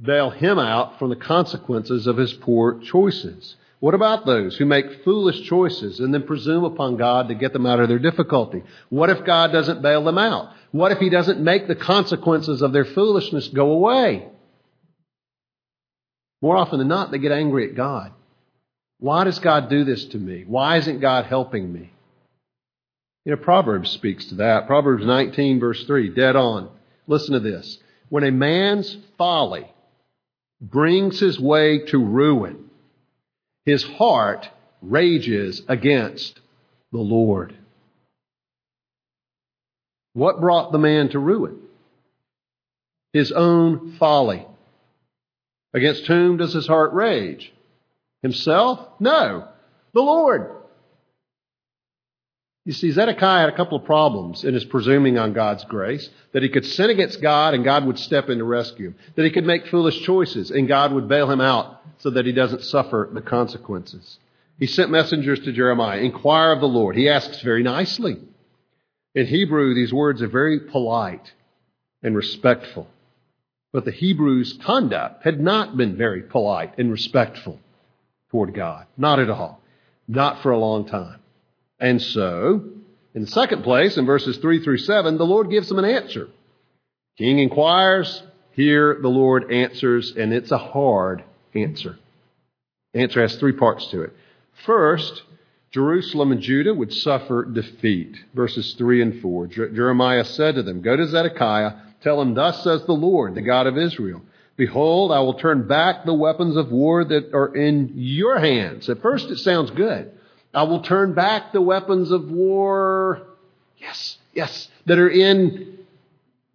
bail 0.00 0.30
him 0.30 0.58
out 0.58 0.98
from 0.98 1.10
the 1.10 1.16
consequences 1.16 2.06
of 2.06 2.16
his 2.16 2.32
poor 2.32 2.80
choices. 2.80 3.56
What 3.80 3.94
about 3.94 4.26
those 4.26 4.56
who 4.56 4.66
make 4.66 5.04
foolish 5.04 5.42
choices 5.42 6.00
and 6.00 6.12
then 6.12 6.24
presume 6.24 6.64
upon 6.64 6.96
God 6.96 7.28
to 7.28 7.34
get 7.34 7.52
them 7.52 7.64
out 7.64 7.80
of 7.80 7.88
their 7.88 7.98
difficulty? 7.98 8.62
What 8.90 9.08
if 9.08 9.24
God 9.24 9.52
doesn't 9.52 9.82
bail 9.82 10.04
them 10.04 10.18
out? 10.18 10.52
What 10.70 10.92
if 10.92 10.98
he 10.98 11.08
doesn't 11.08 11.40
make 11.40 11.66
the 11.66 11.74
consequences 11.74 12.60
of 12.60 12.72
their 12.72 12.84
foolishness 12.84 13.48
go 13.48 13.72
away? 13.72 14.28
More 16.42 16.56
often 16.56 16.78
than 16.78 16.88
not, 16.88 17.10
they 17.10 17.18
get 17.18 17.32
angry 17.32 17.68
at 17.68 17.74
God. 17.74 18.12
Why 18.98 19.24
does 19.24 19.38
God 19.38 19.70
do 19.70 19.84
this 19.84 20.04
to 20.06 20.18
me? 20.18 20.44
Why 20.46 20.76
isn't 20.76 21.00
God 21.00 21.24
helping 21.24 21.72
me? 21.72 21.90
You 23.24 23.32
know, 23.32 23.42
Proverbs 23.42 23.90
speaks 23.90 24.26
to 24.26 24.36
that. 24.36 24.66
Proverbs 24.66 25.04
19, 25.04 25.58
verse 25.58 25.84
3, 25.84 26.10
dead 26.10 26.36
on. 26.36 26.70
Listen 27.06 27.32
to 27.32 27.40
this. 27.40 27.78
When 28.10 28.24
a 28.24 28.30
man's 28.30 28.96
folly 29.16 29.70
brings 30.60 31.18
his 31.18 31.38
way 31.38 31.86
to 31.86 31.98
ruin. 31.98 32.70
His 33.64 33.82
heart 33.82 34.48
rages 34.82 35.62
against 35.68 36.40
the 36.92 36.98
Lord. 36.98 37.56
What 40.12 40.40
brought 40.40 40.72
the 40.72 40.78
man 40.78 41.10
to 41.10 41.18
ruin? 41.18 41.58
His 43.12 43.32
own 43.32 43.96
folly. 43.98 44.46
Against 45.72 46.06
whom 46.06 46.36
does 46.36 46.52
his 46.52 46.66
heart 46.66 46.92
rage? 46.92 47.52
Himself? 48.22 48.86
No, 48.98 49.48
the 49.94 50.00
Lord. 50.00 50.59
You 52.64 52.74
see, 52.74 52.90
Zedekiah 52.90 53.40
had 53.40 53.48
a 53.48 53.56
couple 53.56 53.78
of 53.78 53.84
problems 53.84 54.44
in 54.44 54.52
his 54.52 54.66
presuming 54.66 55.18
on 55.18 55.32
God's 55.32 55.64
grace. 55.64 56.08
That 56.32 56.42
he 56.42 56.50
could 56.50 56.66
sin 56.66 56.90
against 56.90 57.22
God 57.22 57.54
and 57.54 57.64
God 57.64 57.86
would 57.86 57.98
step 57.98 58.28
in 58.28 58.38
to 58.38 58.44
rescue 58.44 58.88
him. 58.88 58.96
That 59.16 59.24
he 59.24 59.30
could 59.30 59.46
make 59.46 59.66
foolish 59.68 60.02
choices 60.02 60.50
and 60.50 60.68
God 60.68 60.92
would 60.92 61.08
bail 61.08 61.30
him 61.30 61.40
out 61.40 61.80
so 61.98 62.10
that 62.10 62.26
he 62.26 62.32
doesn't 62.32 62.62
suffer 62.64 63.08
the 63.12 63.22
consequences. 63.22 64.18
He 64.58 64.66
sent 64.66 64.90
messengers 64.90 65.40
to 65.40 65.52
Jeremiah, 65.52 66.00
inquire 66.00 66.52
of 66.52 66.60
the 66.60 66.68
Lord. 66.68 66.96
He 66.96 67.08
asks 67.08 67.40
very 67.40 67.62
nicely. 67.62 68.18
In 69.14 69.26
Hebrew, 69.26 69.74
these 69.74 69.92
words 69.92 70.20
are 70.20 70.28
very 70.28 70.60
polite 70.60 71.32
and 72.02 72.14
respectful. 72.14 72.86
But 73.72 73.86
the 73.86 73.92
Hebrew's 73.92 74.52
conduct 74.64 75.24
had 75.24 75.40
not 75.40 75.76
been 75.78 75.96
very 75.96 76.22
polite 76.22 76.78
and 76.78 76.90
respectful 76.90 77.58
toward 78.30 78.54
God. 78.54 78.86
Not 78.98 79.18
at 79.18 79.30
all. 79.30 79.62
Not 80.06 80.42
for 80.42 80.50
a 80.50 80.58
long 80.58 80.86
time. 80.86 81.19
And 81.80 82.00
so, 82.00 82.62
in 83.14 83.22
the 83.22 83.26
second 83.26 83.62
place, 83.62 83.96
in 83.96 84.06
verses 84.06 84.36
3 84.38 84.62
through 84.62 84.78
7, 84.78 85.16
the 85.18 85.26
Lord 85.26 85.50
gives 85.50 85.68
them 85.68 85.78
an 85.78 85.84
answer. 85.84 86.28
King 87.16 87.38
inquires, 87.38 88.22
here 88.52 88.98
the 89.00 89.08
Lord 89.08 89.50
answers, 89.50 90.14
and 90.16 90.32
it's 90.32 90.50
a 90.50 90.58
hard 90.58 91.24
answer. 91.54 91.98
The 92.92 93.00
answer 93.00 93.22
has 93.22 93.36
three 93.36 93.52
parts 93.52 93.86
to 93.88 94.02
it. 94.02 94.12
First, 94.64 95.22
Jerusalem 95.70 96.32
and 96.32 96.40
Judah 96.40 96.74
would 96.74 96.92
suffer 96.92 97.44
defeat. 97.44 98.16
Verses 98.34 98.74
3 98.74 99.02
and 99.02 99.22
4. 99.22 99.46
Jeremiah 99.46 100.24
said 100.24 100.56
to 100.56 100.62
them, 100.62 100.82
Go 100.82 100.96
to 100.96 101.06
Zedekiah, 101.06 101.72
tell 102.02 102.20
him, 102.20 102.34
Thus 102.34 102.62
says 102.64 102.84
the 102.84 102.92
Lord, 102.92 103.34
the 103.34 103.42
God 103.42 103.66
of 103.66 103.78
Israel. 103.78 104.22
Behold, 104.56 105.12
I 105.12 105.20
will 105.20 105.34
turn 105.34 105.66
back 105.66 106.04
the 106.04 106.12
weapons 106.12 106.56
of 106.56 106.70
war 106.70 107.04
that 107.04 107.32
are 107.32 107.54
in 107.54 107.92
your 107.94 108.38
hands. 108.38 108.90
At 108.90 109.00
first, 109.00 109.30
it 109.30 109.38
sounds 109.38 109.70
good. 109.70 110.12
I 110.52 110.64
will 110.64 110.80
turn 110.80 111.14
back 111.14 111.52
the 111.52 111.60
weapons 111.60 112.10
of 112.10 112.30
war, 112.30 113.22
yes, 113.78 114.18
yes, 114.32 114.68
that 114.86 114.98
are 114.98 115.08
in 115.08 115.78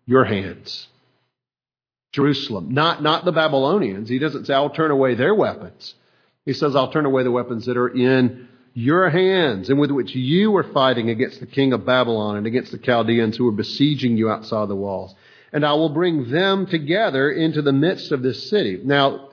your 0.05 0.25
hands. 0.25 0.87
Jerusalem, 2.11 2.73
not, 2.73 3.03
not 3.03 3.25
the 3.25 3.31
Babylonians. 3.31 4.07
He 4.09 4.19
doesn't 4.19 4.45
say, 4.45 4.53
I'll 4.53 4.69
turn 4.69 4.91
away 4.91 5.15
their 5.15 5.35
weapons. 5.35 5.93
He 6.45 6.53
says, 6.53 6.75
I'll 6.75 6.91
turn 6.91 7.05
away 7.05 7.23
the 7.23 7.31
weapons 7.31 7.65
that 7.65 7.77
are 7.77 7.89
in 7.89 8.47
your 8.73 9.09
hands 9.09 9.69
and 9.69 9.79
with 9.79 9.91
which 9.91 10.13
you 10.13 10.51
were 10.51 10.63
fighting 10.63 11.09
against 11.09 11.39
the 11.39 11.45
king 11.45 11.73
of 11.73 11.85
Babylon 11.85 12.37
and 12.37 12.45
against 12.45 12.71
the 12.71 12.77
Chaldeans 12.77 13.37
who 13.37 13.45
were 13.45 13.51
besieging 13.51 14.17
you 14.17 14.29
outside 14.29 14.67
the 14.67 14.75
walls. 14.75 15.15
And 15.51 15.65
I 15.65 15.73
will 15.73 15.89
bring 15.89 16.29
them 16.29 16.67
together 16.67 17.31
into 17.31 17.61
the 17.61 17.71
midst 17.71 18.11
of 18.11 18.21
this 18.21 18.49
city. 18.49 18.79
Now, 18.83 19.29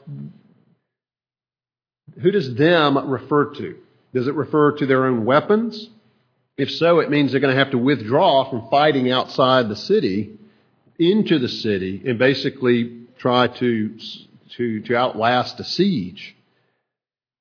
who 2.20 2.30
does 2.30 2.54
them 2.54 3.10
refer 3.10 3.52
to? 3.54 3.76
Does 4.12 4.26
it 4.26 4.34
refer 4.34 4.72
to 4.76 4.86
their 4.86 5.06
own 5.06 5.24
weapons? 5.24 5.88
If 6.56 6.70
so, 6.70 7.00
it 7.00 7.10
means 7.10 7.32
they're 7.32 7.40
going 7.40 7.54
to 7.54 7.58
have 7.58 7.72
to 7.72 7.78
withdraw 7.78 8.48
from 8.48 8.68
fighting 8.68 9.10
outside 9.10 9.68
the 9.68 9.76
city 9.76 10.38
into 10.98 11.38
the 11.38 11.48
city 11.48 12.02
and 12.04 12.18
basically 12.18 13.06
try 13.18 13.46
to, 13.46 13.98
to, 14.56 14.80
to 14.82 14.96
outlast 14.96 15.58
a 15.60 15.64
siege. 15.64 16.36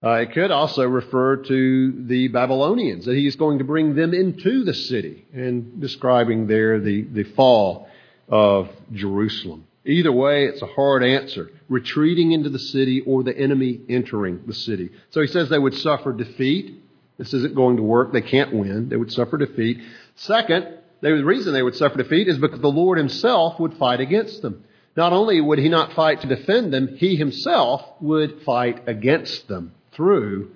Uh, 0.03 0.13
it 0.13 0.31
could 0.31 0.49
also 0.49 0.87
refer 0.87 1.35
to 1.35 2.05
the 2.07 2.27
Babylonians, 2.29 3.05
that 3.05 3.15
he 3.15 3.27
is 3.27 3.35
going 3.35 3.59
to 3.59 3.63
bring 3.63 3.93
them 3.93 4.13
into 4.15 4.63
the 4.63 4.73
city, 4.73 5.27
and 5.31 5.79
describing 5.79 6.47
there 6.47 6.79
the, 6.79 7.03
the 7.03 7.23
fall 7.23 7.87
of 8.27 8.69
Jerusalem. 8.91 9.67
Either 9.85 10.11
way, 10.11 10.45
it's 10.45 10.61
a 10.61 10.67
hard 10.67 11.03
answer 11.03 11.49
retreating 11.67 12.33
into 12.33 12.49
the 12.49 12.59
city 12.59 13.01
or 13.01 13.23
the 13.23 13.35
enemy 13.35 13.81
entering 13.89 14.41
the 14.45 14.53
city. 14.53 14.89
So 15.09 15.21
he 15.21 15.27
says 15.27 15.49
they 15.49 15.57
would 15.57 15.73
suffer 15.75 16.13
defeat. 16.13 16.83
This 17.17 17.33
isn't 17.33 17.55
going 17.55 17.77
to 17.77 17.83
work. 17.83 18.13
They 18.13 18.21
can't 18.21 18.53
win. 18.53 18.89
They 18.89 18.97
would 18.97 19.11
suffer 19.11 19.37
defeat. 19.37 19.79
Second, 20.15 20.77
the 21.01 21.13
reason 21.23 21.53
they 21.53 21.63
would 21.63 21.75
suffer 21.75 21.97
defeat 21.97 22.27
is 22.27 22.37
because 22.37 22.59
the 22.59 22.67
Lord 22.67 22.97
himself 22.97 23.59
would 23.59 23.75
fight 23.75 23.99
against 23.99 24.41
them. 24.41 24.63
Not 24.95 25.13
only 25.13 25.39
would 25.41 25.59
he 25.59 25.69
not 25.69 25.93
fight 25.93 26.21
to 26.21 26.27
defend 26.27 26.73
them, 26.73 26.95
he 26.97 27.15
himself 27.15 27.83
would 28.01 28.41
fight 28.43 28.87
against 28.87 29.47
them 29.47 29.73
through 29.93 30.51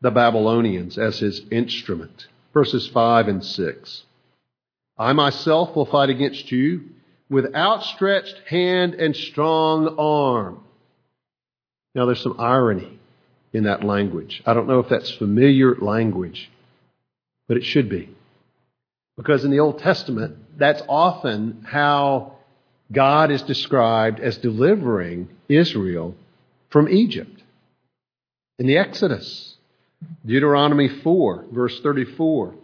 the 0.00 0.10
Babylonians 0.10 0.98
as 0.98 1.18
his 1.18 1.42
instrument. 1.50 2.26
Verses 2.52 2.88
5 2.88 3.28
and 3.28 3.44
6. 3.44 4.04
I 4.96 5.12
myself 5.12 5.76
will 5.76 5.86
fight 5.86 6.10
against 6.10 6.50
you 6.50 6.90
with 7.30 7.54
outstretched 7.54 8.40
hand 8.48 8.94
and 8.94 9.16
strong 9.16 9.96
arm. 9.98 10.60
Now 11.94 12.06
there's 12.06 12.22
some 12.22 12.38
irony 12.38 12.98
in 13.52 13.64
that 13.64 13.84
language. 13.84 14.42
I 14.44 14.54
don't 14.54 14.68
know 14.68 14.80
if 14.80 14.88
that's 14.88 15.10
familiar 15.12 15.76
language, 15.76 16.50
but 17.48 17.56
it 17.56 17.64
should 17.64 17.88
be. 17.88 18.10
Because 19.16 19.44
in 19.44 19.50
the 19.50 19.60
Old 19.60 19.78
Testament, 19.78 20.36
that's 20.58 20.82
often 20.88 21.64
how 21.68 22.34
God 22.90 23.30
is 23.30 23.42
described 23.42 24.20
as 24.20 24.36
delivering 24.38 25.28
Israel 25.48 26.16
from 26.70 26.88
Egypt. 26.88 27.42
In 28.58 28.66
the 28.66 28.76
Exodus, 28.76 29.56
Deuteronomy 30.26 30.88
4, 30.88 31.46
verse 31.52 31.80
34, 31.80 32.54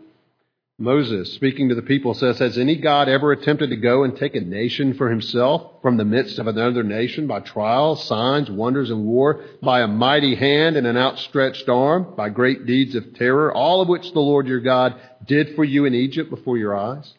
Moses, 0.82 1.34
speaking 1.34 1.68
to 1.68 1.74
the 1.74 1.82
people, 1.82 2.14
says, 2.14 2.38
Has 2.38 2.56
any 2.56 2.76
God 2.76 3.06
ever 3.06 3.32
attempted 3.32 3.68
to 3.68 3.76
go 3.76 4.02
and 4.02 4.16
take 4.16 4.34
a 4.34 4.40
nation 4.40 4.94
for 4.94 5.10
himself 5.10 5.82
from 5.82 5.98
the 5.98 6.06
midst 6.06 6.38
of 6.38 6.46
another 6.46 6.82
nation 6.82 7.26
by 7.26 7.40
trials, 7.40 8.02
signs, 8.04 8.50
wonders, 8.50 8.88
and 8.88 9.04
war, 9.04 9.44
by 9.62 9.82
a 9.82 9.86
mighty 9.86 10.34
hand 10.34 10.76
and 10.76 10.86
an 10.86 10.96
outstretched 10.96 11.68
arm, 11.68 12.14
by 12.16 12.30
great 12.30 12.64
deeds 12.64 12.94
of 12.94 13.12
terror, 13.12 13.52
all 13.52 13.82
of 13.82 13.88
which 13.88 14.10
the 14.12 14.20
Lord 14.20 14.46
your 14.46 14.60
God 14.60 14.98
did 15.26 15.54
for 15.54 15.64
you 15.64 15.84
in 15.84 15.94
Egypt 15.94 16.30
before 16.30 16.56
your 16.56 16.74
eyes? 16.74 17.12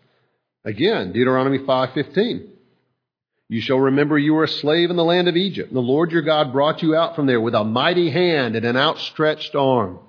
Again, 0.66 1.12
Deuteronomy 1.12 1.60
5.15. 1.60 2.48
You 3.48 3.62
shall 3.62 3.80
remember 3.80 4.18
you 4.18 4.34
were 4.34 4.46
a 4.46 4.48
slave 4.48 4.90
in 4.90 4.96
the 4.96 5.04
land 5.04 5.28
of 5.28 5.38
Egypt. 5.38 5.68
And 5.68 5.78
the 5.78 5.82
Lord 5.82 6.12
your 6.12 6.24
God 6.24 6.52
brought 6.52 6.82
you 6.82 6.96
out 6.96 7.16
from 7.16 7.28
there 7.28 7.40
with 7.40 7.54
a 7.54 7.64
mighty 7.64 8.10
hand 8.10 8.56
and 8.56 8.66
an 8.66 8.76
outstretched 8.76 9.54
arm. 9.54 10.00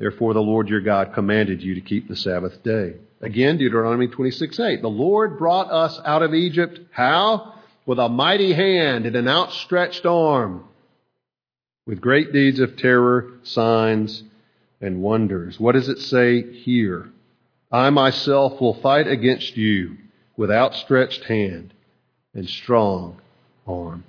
Therefore, 0.00 0.32
the 0.32 0.40
Lord 0.40 0.70
your 0.70 0.80
God 0.80 1.12
commanded 1.12 1.62
you 1.62 1.74
to 1.74 1.82
keep 1.82 2.08
the 2.08 2.16
Sabbath 2.16 2.62
day. 2.62 2.94
Again, 3.20 3.58
Deuteronomy 3.58 4.08
26 4.08 4.58
8. 4.58 4.80
The 4.80 4.88
Lord 4.88 5.38
brought 5.38 5.70
us 5.70 6.00
out 6.06 6.22
of 6.22 6.32
Egypt. 6.32 6.80
How? 6.90 7.56
With 7.84 7.98
a 7.98 8.08
mighty 8.08 8.54
hand 8.54 9.04
and 9.04 9.14
an 9.14 9.28
outstretched 9.28 10.06
arm, 10.06 10.64
with 11.86 12.00
great 12.00 12.32
deeds 12.32 12.60
of 12.60 12.78
terror, 12.78 13.32
signs, 13.42 14.22
and 14.80 15.02
wonders. 15.02 15.60
What 15.60 15.72
does 15.72 15.90
it 15.90 15.98
say 15.98 16.50
here? 16.50 17.10
I 17.70 17.90
myself 17.90 18.58
will 18.58 18.80
fight 18.80 19.06
against 19.06 19.58
you 19.58 19.98
with 20.34 20.50
outstretched 20.50 21.24
hand 21.24 21.74
and 22.32 22.48
strong 22.48 23.20
arm. 23.66 24.04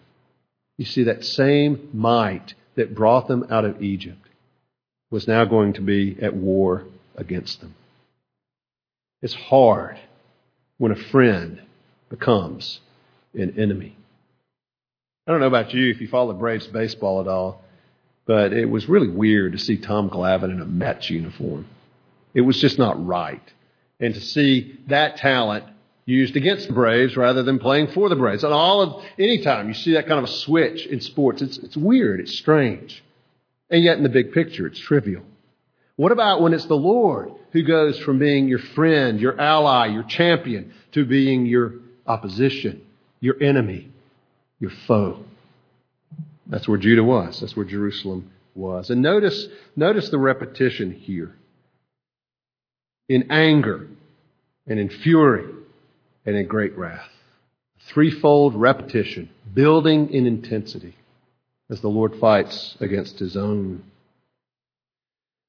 You 0.77 0.85
see, 0.85 1.03
that 1.03 1.25
same 1.25 1.89
might 1.91 2.53
that 2.75 2.95
brought 2.95 3.27
them 3.27 3.47
out 3.49 3.65
of 3.65 3.83
Egypt 3.83 4.29
was 5.11 5.27
now 5.27 5.45
going 5.45 5.73
to 5.73 5.81
be 5.81 6.17
at 6.21 6.33
war 6.33 6.85
against 7.15 7.61
them. 7.61 7.75
It's 9.21 9.35
hard 9.35 9.99
when 10.77 10.91
a 10.91 10.95
friend 10.95 11.61
becomes 12.09 12.79
an 13.35 13.59
enemy. 13.59 13.95
I 15.27 15.31
don't 15.31 15.41
know 15.41 15.47
about 15.47 15.73
you 15.73 15.91
if 15.91 16.01
you 16.01 16.07
follow 16.07 16.33
Braves 16.33 16.65
baseball 16.65 17.21
at 17.21 17.27
all, 17.27 17.61
but 18.25 18.53
it 18.53 18.65
was 18.65 18.89
really 18.89 19.09
weird 19.09 19.51
to 19.51 19.59
see 19.59 19.77
Tom 19.77 20.09
Glavine 20.09 20.51
in 20.51 20.61
a 20.61 20.65
Mets 20.65 21.09
uniform. 21.09 21.67
It 22.33 22.41
was 22.41 22.59
just 22.59 22.79
not 22.79 23.05
right. 23.05 23.43
And 23.99 24.15
to 24.15 24.21
see 24.21 24.79
that 24.87 25.17
talent 25.17 25.65
used 26.05 26.35
against 26.35 26.67
the 26.67 26.73
Braves 26.73 27.15
rather 27.15 27.43
than 27.43 27.59
playing 27.59 27.87
for 27.87 28.09
the 28.09 28.15
Braves. 28.15 28.43
And 28.43 28.53
all 28.53 28.81
of 28.81 29.05
any 29.19 29.43
time 29.43 29.67
you 29.67 29.73
see 29.75 29.93
that 29.93 30.07
kind 30.07 30.17
of 30.17 30.25
a 30.25 30.33
switch 30.33 30.87
in 30.87 31.01
sports, 31.01 31.41
it's 31.41 31.57
it's 31.57 31.77
weird, 31.77 32.19
it's 32.19 32.37
strange. 32.37 33.03
And 33.71 33.83
yet, 33.85 33.95
in 33.97 34.03
the 34.03 34.09
big 34.09 34.33
picture, 34.33 34.67
it's 34.67 34.79
trivial. 34.79 35.23
What 35.95 36.11
about 36.11 36.41
when 36.41 36.53
it's 36.53 36.65
the 36.65 36.75
Lord 36.75 37.31
who 37.53 37.63
goes 37.63 37.97
from 37.99 38.19
being 38.19 38.49
your 38.49 38.59
friend, 38.59 39.19
your 39.19 39.39
ally, 39.39 39.87
your 39.87 40.03
champion, 40.03 40.73
to 40.91 41.05
being 41.05 41.45
your 41.45 41.75
opposition, 42.05 42.81
your 43.21 43.41
enemy, 43.41 43.89
your 44.59 44.71
foe? 44.87 45.23
That's 46.47 46.67
where 46.67 46.77
Judah 46.77 47.03
was. 47.03 47.39
That's 47.39 47.55
where 47.55 47.65
Jerusalem 47.65 48.31
was. 48.55 48.89
And 48.89 49.01
notice, 49.01 49.47
notice 49.77 50.09
the 50.09 50.17
repetition 50.17 50.91
here. 50.91 51.33
In 53.07 53.31
anger 53.31 53.87
and 54.67 54.79
in 54.79 54.89
fury 54.89 55.45
and 56.25 56.35
in 56.35 56.45
great 56.47 56.77
wrath. 56.77 57.09
Threefold 57.87 58.53
repetition, 58.55 59.29
building 59.53 60.13
in 60.13 60.27
intensity 60.27 60.95
as 61.71 61.81
the 61.81 61.87
Lord 61.87 62.17
fights 62.17 62.75
against 62.81 63.17
his 63.17 63.37
own. 63.37 63.83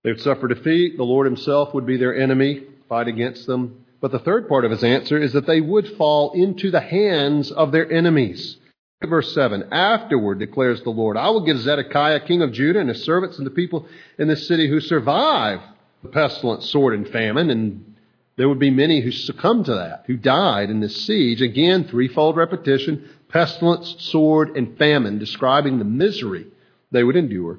They 0.05 0.13
would 0.13 0.21
suffer 0.21 0.49
defeat. 0.49 0.97
The 0.97 1.03
Lord 1.03 1.27
himself 1.27 1.75
would 1.75 1.85
be 1.85 1.97
their 1.97 2.17
enemy, 2.17 2.63
fight 2.89 3.09
against 3.09 3.47
them. 3.47 3.85
But 4.01 4.13
the 4.13 4.21
third 4.21 4.49
part 4.49 4.65
of 4.65 4.71
his 4.71 4.85
answer 4.85 5.19
is 5.19 5.33
that 5.33 5.47
they 5.47 5.61
would 5.61 5.97
fall 5.97 6.33
into 6.33 6.71
the 6.71 6.81
hands 6.81 7.51
of 7.51 7.73
their 7.73 7.91
enemies. 7.91 8.57
Verse 9.05 9.35
7 9.35 9.73
Afterward, 9.73 10.39
declares 10.39 10.83
the 10.83 10.91
Lord, 10.91 11.17
I 11.17 11.31
will 11.31 11.45
give 11.45 11.59
Zedekiah, 11.59 12.21
king 12.21 12.43
of 12.43 12.53
Judah, 12.53 12.81
and 12.81 12.89
his 12.89 13.03
servants 13.03 13.39
and 13.39 13.47
the 13.47 13.51
people 13.51 13.87
in 14.19 14.29
this 14.29 14.47
city 14.47 14.69
who 14.69 14.81
survive 14.81 15.61
the 16.03 16.09
pestilence, 16.09 16.71
sword, 16.71 16.95
and 16.95 17.09
famine. 17.09 17.51
And 17.51 17.97
there 18.37 18.49
would 18.49 18.61
be 18.61 18.71
many 18.71 19.01
who 19.01 19.11
succumbed 19.11 19.67
to 19.67 19.75
that, 19.75 20.05
who 20.07 20.17
died 20.17 20.71
in 20.71 20.81
this 20.81 21.05
siege. 21.05 21.43
Again, 21.43 21.85
threefold 21.85 22.37
repetition 22.37 23.09
pestilence, 23.33 23.97
sword, 23.99 24.57
and 24.57 24.77
famine, 24.79 25.19
describing 25.19 25.79
the 25.79 25.85
misery 25.85 26.47
they 26.91 27.03
would 27.03 27.17
endure. 27.17 27.59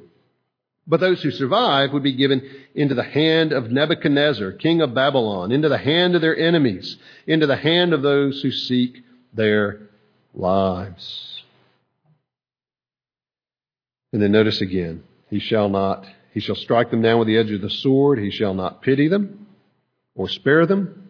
But 0.86 0.99
those 0.99 1.21
who 1.23 1.31
survive 1.31 1.93
would 1.93 2.03
be 2.03 2.13
given 2.13 2.47
into 2.75 2.93
the 2.93 3.03
hand 3.03 3.53
of 3.53 3.71
Nebuchadnezzar, 3.71 4.51
king 4.53 4.81
of 4.81 4.93
Babylon, 4.93 5.51
into 5.51 5.69
the 5.69 5.77
hand 5.77 6.15
of 6.15 6.21
their 6.21 6.38
enemies, 6.38 6.97
into 7.25 7.47
the 7.47 7.55
hand 7.55 7.93
of 7.93 8.01
those 8.01 8.41
who 8.41 8.51
seek 8.51 8.97
their 9.33 9.89
lives. 10.33 11.41
And 14.12 14.21
then 14.21 14.31
notice 14.31 14.62
again, 14.62 15.03
he 15.29 15.39
shall 15.39 15.69
not, 15.69 16.05
he 16.33 16.39
shall 16.39 16.55
strike 16.55 16.91
them 16.91 17.01
down 17.01 17.17
with 17.17 17.27
the 17.27 17.38
edge 17.38 17.51
of 17.51 17.62
the 17.62 17.69
sword, 17.69 18.19
he 18.19 18.29
shall 18.29 18.53
not 18.53 18.81
pity 18.81 19.07
them 19.07 19.47
or 20.15 20.29
spare 20.29 20.65
them 20.65 21.03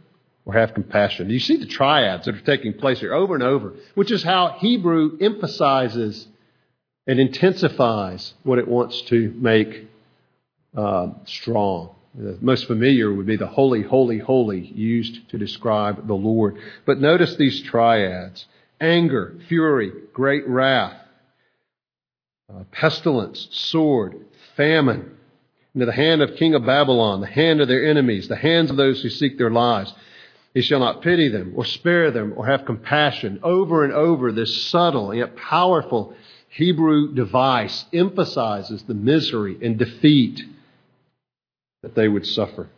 or 0.46 0.54
have 0.54 0.74
compassion. 0.74 1.30
You 1.30 1.40
see 1.40 1.58
the 1.58 1.66
triads 1.66 2.26
that 2.26 2.36
are 2.36 2.42
taking 2.42 2.74
place 2.74 3.00
here 3.00 3.14
over 3.14 3.34
and 3.34 3.44
over, 3.44 3.74
which 3.96 4.12
is 4.12 4.24
how 4.24 4.58
Hebrew 4.60 5.18
emphasizes 5.20 6.28
and 7.08 7.20
intensifies 7.20 8.34
what 8.44 8.60
it 8.60 8.68
wants 8.68 9.02
to 9.04 9.34
make 9.38 9.88
uh, 10.76 11.10
strong. 11.26 11.96
The 12.16 12.38
most 12.42 12.68
familiar 12.68 13.12
would 13.12 13.26
be 13.26 13.38
the 13.38 13.48
holy, 13.48 13.82
holy, 13.82 14.20
holy 14.20 14.60
used 14.60 15.30
to 15.30 15.38
describe 15.38 16.08
the 16.08 16.14
Lord. 16.14 16.58
But 16.86 17.00
notice 17.00 17.36
these 17.36 17.62
triads 17.64 18.46
anger, 18.80 19.36
fury, 19.48 19.92
great 20.14 20.48
wrath, 20.48 20.98
uh, 22.54 22.64
pestilence, 22.72 23.48
sword, 23.52 24.26
famine, 24.56 25.18
into 25.74 25.86
the 25.86 25.94
hand 25.94 26.22
of 26.22 26.36
King 26.36 26.54
of 26.54 26.66
Babylon, 26.66 27.22
the 27.22 27.28
hand 27.28 27.62
of 27.62 27.68
their 27.68 27.90
enemies, 27.90 28.28
the 28.28 28.36
hands 28.36 28.70
of 28.70 28.78
those 28.78 29.02
who 29.02 29.10
seek 29.10 29.38
their 29.38 29.50
lives. 29.50 29.94
He 30.54 30.62
shall 30.62 30.80
not 30.80 31.02
pity 31.02 31.30
them 31.30 31.54
or 31.56 31.66
spare 31.66 32.12
them 32.12 32.34
or 32.36 32.46
have 32.46 32.66
compassion. 32.66 33.40
Over 33.42 33.84
and 33.84 33.94
over, 33.94 34.32
this 34.32 34.64
subtle 34.64 35.14
yet 35.14 35.36
powerful 35.36 36.16
Hebrew 36.50 37.14
device 37.14 37.86
emphasizes 37.92 38.84
the 38.84 38.94
misery 38.94 39.58
and 39.62 39.78
defeat 39.78 40.42
that 41.82 41.96
they 41.96 42.08
would 42.08 42.28
suffer. 42.28 42.70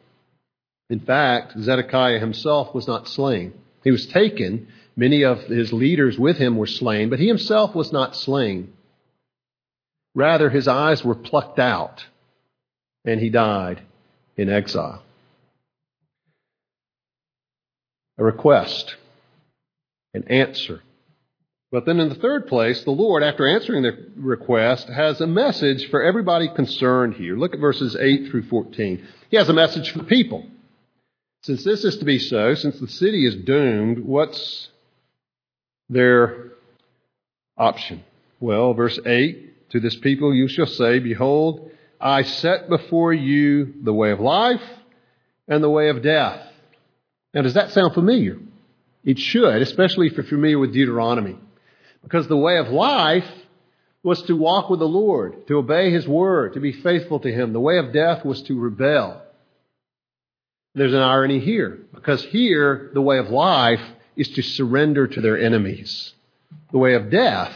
In 0.89 1.01
fact, 1.01 1.59
Zedekiah 1.59 2.19
himself 2.19 2.73
was 2.73 2.87
not 2.87 3.07
slain. 3.07 3.53
He 3.83 3.91
was 3.91 4.05
taken. 4.05 4.67
Many 4.95 5.23
of 5.23 5.41
his 5.43 5.73
leaders 5.73 6.17
with 6.17 6.37
him 6.37 6.55
were 6.55 6.67
slain, 6.67 7.09
but 7.09 7.19
he 7.19 7.27
himself 7.27 7.75
was 7.75 7.91
not 7.91 8.15
slain. 8.15 8.73
Rather, 10.13 10.49
his 10.49 10.69
eyes 10.69 11.03
were 11.03 11.15
plucked 11.15 11.59
out, 11.59 12.05
and 13.03 13.19
he 13.19 13.29
died 13.29 13.81
in 14.37 14.49
exile. 14.49 15.03
A 18.17 18.23
request, 18.23 18.95
an 20.13 20.23
answer. 20.29 20.81
But 21.71 21.85
then 21.85 21.99
in 21.99 22.09
the 22.09 22.15
third 22.15 22.47
place, 22.47 22.83
the 22.83 22.91
Lord, 22.91 23.21
after 23.23 23.47
answering 23.47 23.83
the 23.83 23.97
request, 24.15 24.87
has 24.87 25.19
a 25.19 25.27
message 25.27 25.89
for 25.89 26.01
everybody 26.01 26.47
concerned 26.47 27.15
here. 27.15 27.35
Look 27.35 27.53
at 27.53 27.59
verses 27.59 27.97
8 27.99 28.29
through 28.29 28.43
14. 28.43 29.05
He 29.29 29.37
has 29.37 29.49
a 29.49 29.53
message 29.53 29.91
for 29.91 30.03
people. 30.03 30.45
Since 31.43 31.63
this 31.63 31.83
is 31.83 31.97
to 31.97 32.05
be 32.05 32.17
so, 32.17 32.55
since 32.55 32.79
the 32.79 32.87
city 32.87 33.25
is 33.25 33.35
doomed, 33.35 33.99
what's 33.99 34.69
their 35.89 36.51
option? 37.57 38.03
Well, 38.39 38.73
verse 38.73 38.99
8 39.05 39.71
To 39.71 39.79
this 39.79 39.95
people 39.97 40.33
you 40.33 40.47
shall 40.47 40.65
say, 40.65 40.99
Behold, 40.99 41.71
I 41.99 42.23
set 42.23 42.69
before 42.69 43.13
you 43.13 43.73
the 43.83 43.93
way 43.93 44.11
of 44.11 44.19
life 44.19 44.63
and 45.47 45.63
the 45.63 45.69
way 45.69 45.89
of 45.89 46.01
death. 46.01 46.41
Now, 47.35 47.41
does 47.41 47.55
that 47.55 47.71
sound 47.71 47.93
familiar? 47.93 48.39
It 49.03 49.19
should, 49.19 49.61
especially 49.61 50.07
if 50.07 50.13
you're 50.13 50.23
familiar 50.23 50.57
with 50.57 50.73
Deuteronomy. 50.73 51.37
Because 52.01 52.27
the 52.27 52.37
way 52.37 52.57
of 52.57 52.69
life 52.69 53.29
was 54.03 54.21
to 54.23 54.37
walk 54.37 54.69
with 54.69 54.79
the 54.79 54.87
Lord, 54.87 55.45
to 55.47 55.57
obey 55.57 55.91
His 55.91 56.07
word, 56.07 56.53
to 56.53 56.61
be 56.61 56.71
faithful 56.71 57.19
to 57.19 57.31
Him. 57.31 57.51
The 57.51 57.59
way 57.59 57.77
of 57.77 57.91
death 57.91 58.23
was 58.23 58.41
to 58.43 58.57
rebel. 58.57 59.21
There's 60.75 60.93
an 60.93 61.01
irony 61.01 61.39
here, 61.39 61.79
because 61.93 62.23
here, 62.23 62.89
the 62.93 63.01
way 63.01 63.17
of 63.17 63.29
life 63.29 63.81
is 64.15 64.29
to 64.29 64.41
surrender 64.41 65.07
to 65.07 65.21
their 65.21 65.37
enemies. 65.37 66.13
The 66.71 66.77
way 66.77 66.93
of 66.93 67.09
death 67.09 67.53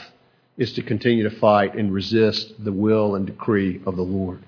is 0.57 0.73
to 0.73 0.81
continue 0.81 1.29
to 1.29 1.39
fight 1.39 1.75
and 1.75 1.93
resist 1.93 2.53
the 2.63 2.73
will 2.73 3.15
and 3.15 3.25
decree 3.25 3.81
of 3.85 3.95
the 3.95 4.01
Lord. 4.01 4.43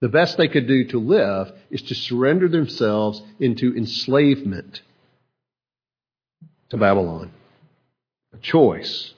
The 0.00 0.08
best 0.08 0.36
they 0.36 0.48
could 0.48 0.66
do 0.66 0.84
to 0.88 0.98
live 0.98 1.52
is 1.70 1.82
to 1.82 1.94
surrender 1.94 2.48
themselves 2.48 3.22
into 3.38 3.76
enslavement 3.76 4.82
to 6.70 6.76
Babylon. 6.76 7.32
A 8.32 8.38
choice. 8.38 9.12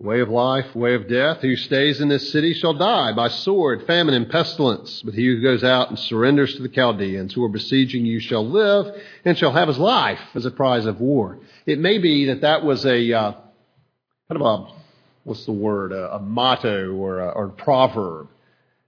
Way 0.00 0.20
of 0.20 0.28
life, 0.28 0.74
way 0.74 0.94
of 0.94 1.08
death. 1.08 1.38
Who 1.40 1.56
stays 1.56 2.00
in 2.00 2.08
this 2.08 2.32
city 2.32 2.52
shall 2.52 2.74
die 2.74 3.12
by 3.12 3.28
sword, 3.28 3.86
famine, 3.86 4.14
and 4.14 4.28
pestilence. 4.28 5.02
But 5.02 5.14
he 5.14 5.26
who 5.26 5.40
goes 5.40 5.62
out 5.62 5.88
and 5.88 5.98
surrenders 5.98 6.56
to 6.56 6.62
the 6.62 6.68
Chaldeans 6.68 7.32
who 7.32 7.44
are 7.44 7.48
besieging 7.48 8.04
you 8.04 8.18
shall 8.18 8.46
live 8.46 9.00
and 9.24 9.38
shall 9.38 9.52
have 9.52 9.68
his 9.68 9.78
life 9.78 10.20
as 10.34 10.44
a 10.44 10.50
prize 10.50 10.84
of 10.84 11.00
war. 11.00 11.38
It 11.64 11.78
may 11.78 11.98
be 11.98 12.26
that 12.26 12.40
that 12.40 12.64
was 12.64 12.84
a 12.84 13.12
uh, 13.12 13.32
kind 14.28 14.42
of 14.42 14.42
a, 14.42 14.66
what's 15.22 15.46
the 15.46 15.52
word, 15.52 15.92
a, 15.92 16.16
a 16.16 16.18
motto 16.18 16.92
or 16.92 17.20
a, 17.20 17.28
or 17.28 17.44
a 17.46 17.52
proverb 17.52 18.28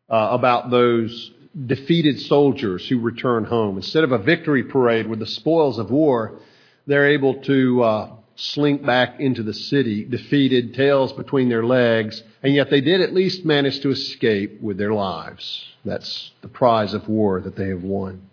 uh, 0.08 0.28
about 0.32 0.70
those 0.70 1.32
defeated 1.66 2.20
soldiers 2.20 2.86
who 2.88 3.00
return 3.00 3.44
home. 3.44 3.76
Instead 3.76 4.04
of 4.04 4.12
a 4.12 4.18
victory 4.18 4.62
parade 4.62 5.06
with 5.06 5.18
the 5.18 5.26
spoils 5.26 5.78
of 5.78 5.90
war, 5.90 6.38
they're 6.86 7.08
able 7.08 7.34
to 7.42 7.82
uh, 7.82 8.10
slink 8.36 8.84
back 8.84 9.18
into 9.18 9.42
the 9.42 9.54
city, 9.54 10.04
defeated, 10.04 10.74
tails 10.74 11.12
between 11.14 11.48
their 11.48 11.64
legs, 11.64 12.22
and 12.42 12.54
yet 12.54 12.70
they 12.70 12.80
did 12.80 13.00
at 13.00 13.14
least 13.14 13.44
manage 13.44 13.80
to 13.80 13.90
escape 13.90 14.60
with 14.60 14.76
their 14.76 14.92
lives. 14.92 15.64
That's 15.84 16.30
the 16.42 16.48
prize 16.48 16.94
of 16.94 17.08
war 17.08 17.40
that 17.40 17.56
they 17.56 17.68
have 17.68 17.82
won. 17.82 18.28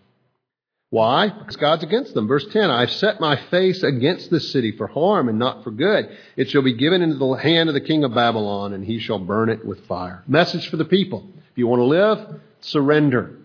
Why? 0.93 1.27
Because 1.27 1.55
God's 1.55 1.83
against 1.83 2.13
them. 2.13 2.27
Verse 2.27 2.45
10 2.53 2.69
I've 2.69 2.91
set 2.91 3.19
my 3.19 3.35
face 3.49 3.81
against 3.81 4.29
this 4.29 4.51
city 4.51 4.73
for 4.73 4.85
harm 4.85 5.27
and 5.27 5.39
not 5.39 5.63
for 5.63 5.71
good. 5.71 6.15
It 6.37 6.51
shall 6.51 6.61
be 6.61 6.73
given 6.73 7.01
into 7.01 7.17
the 7.17 7.33
hand 7.33 7.67
of 7.67 7.73
the 7.73 7.81
king 7.81 8.03
of 8.03 8.13
Babylon, 8.13 8.73
and 8.73 8.85
he 8.85 8.99
shall 8.99 9.17
burn 9.17 9.49
it 9.49 9.65
with 9.65 9.87
fire. 9.87 10.23
Message 10.27 10.69
for 10.69 10.77
the 10.77 10.85
people. 10.85 11.27
If 11.51 11.57
you 11.57 11.65
want 11.65 11.79
to 11.79 11.85
live, 11.85 12.39
surrender. 12.61 13.39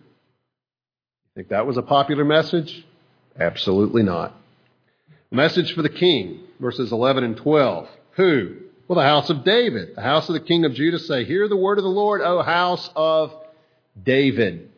Think 1.34 1.48
that 1.48 1.66
was 1.66 1.78
a 1.78 1.82
popular 1.82 2.22
message? 2.22 2.84
Absolutely 3.40 4.02
not. 4.02 4.37
Message 5.30 5.72
for 5.72 5.80
the 5.80 5.88
king, 5.88 6.40
verses 6.61 6.92
11 6.92 7.24
and 7.24 7.38
12. 7.38 7.88
Who? 8.16 8.56
Well, 8.88 8.98
the 8.98 9.06
house 9.06 9.30
of 9.30 9.42
David. 9.44 9.96
The 9.96 10.02
house 10.02 10.28
of 10.28 10.34
the 10.34 10.40
king 10.40 10.66
of 10.66 10.74
Judah 10.74 10.98
say, 10.98 11.24
Hear 11.24 11.48
the 11.48 11.56
word 11.56 11.78
of 11.78 11.84
the 11.84 11.88
Lord, 11.88 12.20
O 12.20 12.42
house 12.42 12.90
of 12.94 13.32
David. 14.04 14.70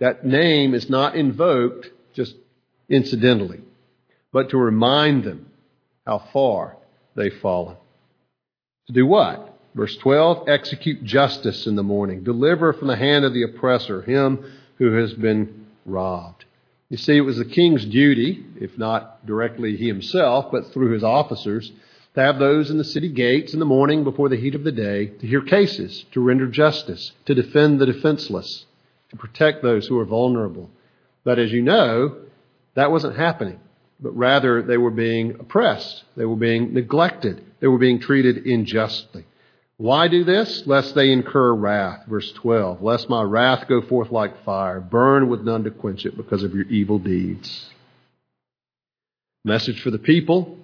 That 0.00 0.24
name 0.24 0.74
is 0.74 0.90
not 0.90 1.14
invoked 1.14 1.90
just 2.14 2.34
incidentally, 2.88 3.60
but 4.32 4.50
to 4.50 4.58
remind 4.58 5.24
them 5.24 5.46
how 6.06 6.18
far 6.32 6.76
they've 7.14 7.38
fallen. 7.40 7.76
To 8.88 8.92
do 8.92 9.06
what? 9.06 9.58
Verse 9.74 9.96
12, 9.98 10.48
execute 10.48 11.04
justice 11.04 11.66
in 11.66 11.76
the 11.76 11.82
morning. 11.82 12.24
Deliver 12.24 12.72
from 12.72 12.88
the 12.88 12.96
hand 12.96 13.24
of 13.24 13.32
the 13.32 13.44
oppressor 13.44 14.02
him 14.02 14.44
who 14.78 14.94
has 14.94 15.12
been 15.14 15.66
robbed. 15.86 16.44
You 16.88 16.96
see, 16.96 17.16
it 17.16 17.20
was 17.20 17.36
the 17.36 17.44
king's 17.44 17.84
duty, 17.84 18.44
if 18.60 18.76
not 18.76 19.24
directly 19.24 19.76
he 19.76 19.86
himself, 19.86 20.50
but 20.50 20.72
through 20.72 20.92
his 20.92 21.04
officers, 21.04 21.70
to 22.14 22.20
have 22.20 22.40
those 22.40 22.70
in 22.70 22.78
the 22.78 22.84
city 22.84 23.08
gates 23.08 23.52
in 23.52 23.60
the 23.60 23.64
morning 23.64 24.02
before 24.02 24.28
the 24.28 24.40
heat 24.40 24.56
of 24.56 24.64
the 24.64 24.72
day 24.72 25.06
to 25.06 25.26
hear 25.26 25.42
cases, 25.42 26.04
to 26.10 26.20
render 26.20 26.48
justice, 26.48 27.12
to 27.26 27.34
defend 27.34 27.78
the 27.80 27.86
defenseless, 27.86 28.66
to 29.10 29.16
protect 29.16 29.62
those 29.62 29.86
who 29.86 29.98
are 29.98 30.04
vulnerable. 30.04 30.70
But 31.24 31.38
as 31.38 31.52
you 31.52 31.62
know, 31.62 32.16
that 32.74 32.90
wasn't 32.90 33.16
happening, 33.16 33.60
but 34.00 34.16
rather 34.16 34.62
they 34.62 34.76
were 34.76 34.90
being 34.90 35.32
oppressed, 35.38 36.04
they 36.16 36.24
were 36.24 36.36
being 36.36 36.72
neglected, 36.72 37.44
they 37.60 37.66
were 37.66 37.78
being 37.78 38.00
treated 38.00 38.46
unjustly. 38.46 39.26
Why 39.76 40.08
do 40.08 40.24
this? 40.24 40.66
Lest 40.66 40.94
they 40.94 41.10
incur 41.10 41.54
wrath. 41.54 42.04
Verse 42.06 42.30
12. 42.32 42.82
Lest 42.82 43.08
my 43.08 43.22
wrath 43.22 43.66
go 43.66 43.80
forth 43.80 44.10
like 44.10 44.44
fire, 44.44 44.78
burn 44.78 45.30
with 45.30 45.40
none 45.40 45.64
to 45.64 45.70
quench 45.70 46.04
it 46.04 46.18
because 46.18 46.42
of 46.42 46.54
your 46.54 46.66
evil 46.66 46.98
deeds. 46.98 47.70
Message 49.42 49.80
for 49.80 49.90
the 49.90 49.98
people 49.98 50.58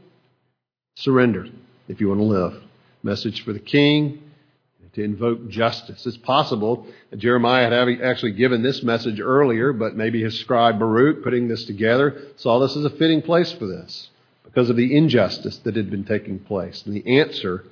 surrender 0.96 1.46
if 1.88 1.98
you 1.98 2.08
want 2.08 2.20
to 2.20 2.24
live. 2.24 2.62
Message 3.02 3.42
for 3.42 3.54
the 3.54 3.58
king 3.58 4.22
to 4.96 5.04
invoke 5.04 5.48
justice. 5.48 6.06
It's 6.06 6.16
possible 6.16 6.86
that 7.10 7.18
Jeremiah 7.18 7.70
had 7.70 8.00
actually 8.02 8.32
given 8.32 8.62
this 8.62 8.82
message 8.82 9.20
earlier, 9.20 9.74
but 9.74 9.94
maybe 9.94 10.22
his 10.22 10.40
scribe 10.40 10.78
Baruch, 10.78 11.22
putting 11.22 11.48
this 11.48 11.64
together, 11.64 12.22
saw 12.36 12.58
this 12.58 12.74
as 12.76 12.84
a 12.84 12.90
fitting 12.90 13.20
place 13.20 13.52
for 13.52 13.66
this 13.66 14.08
because 14.42 14.70
of 14.70 14.76
the 14.76 14.96
injustice 14.96 15.58
that 15.58 15.76
had 15.76 15.90
been 15.90 16.04
taking 16.04 16.38
place. 16.38 16.82
And 16.86 16.96
the 16.96 17.18
answer 17.18 17.64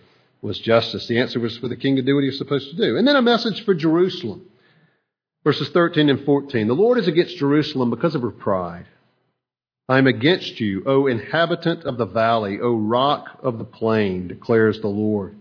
was 0.43 0.59
justice. 0.59 1.07
The 1.07 1.19
answer 1.19 1.41
was 1.41 1.57
for 1.57 1.69
the 1.69 1.77
king 1.77 1.97
to 1.97 2.03
do 2.03 2.15
what 2.15 2.21
he 2.21 2.29
was 2.29 2.37
supposed 2.37 2.69
to 2.71 2.77
do. 2.77 2.99
And 2.99 3.09
then 3.09 3.17
a 3.17 3.23
message 3.23 3.65
for 3.65 3.75
Jerusalem. 3.75 4.43
Verses 5.45 5.71
13 5.71 6.11
and 6.11 6.25
14. 6.27 6.69
The 6.69 6.75
Lord 6.75 6.99
is 6.99 7.09
against 7.09 7.39
Jerusalem 7.39 7.89
because 7.89 8.15
of 8.15 8.21
her 8.21 8.31
pride. 8.31 8.87
I 9.89 9.97
am 9.97 10.07
against 10.07 10.61
you, 10.61 10.83
O 10.85 11.07
inhabitant 11.07 11.85
of 11.85 11.97
the 11.97 12.07
valley, 12.07 12.61
O 12.61 12.75
rock 12.75 13.41
of 13.43 13.57
the 13.57 13.65
plain, 13.65 14.29
declares 14.29 14.81
the 14.81 14.89
Lord. 14.89 15.37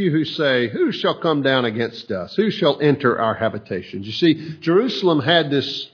You 0.00 0.10
who 0.10 0.24
say, 0.24 0.68
Who 0.68 0.92
shall 0.92 1.20
come 1.20 1.42
down 1.42 1.66
against 1.66 2.10
us? 2.10 2.34
Who 2.34 2.50
shall 2.50 2.80
enter 2.80 3.20
our 3.20 3.34
habitations? 3.34 4.06
You 4.06 4.12
see, 4.12 4.56
Jerusalem 4.60 5.20
had 5.20 5.50
this 5.50 5.90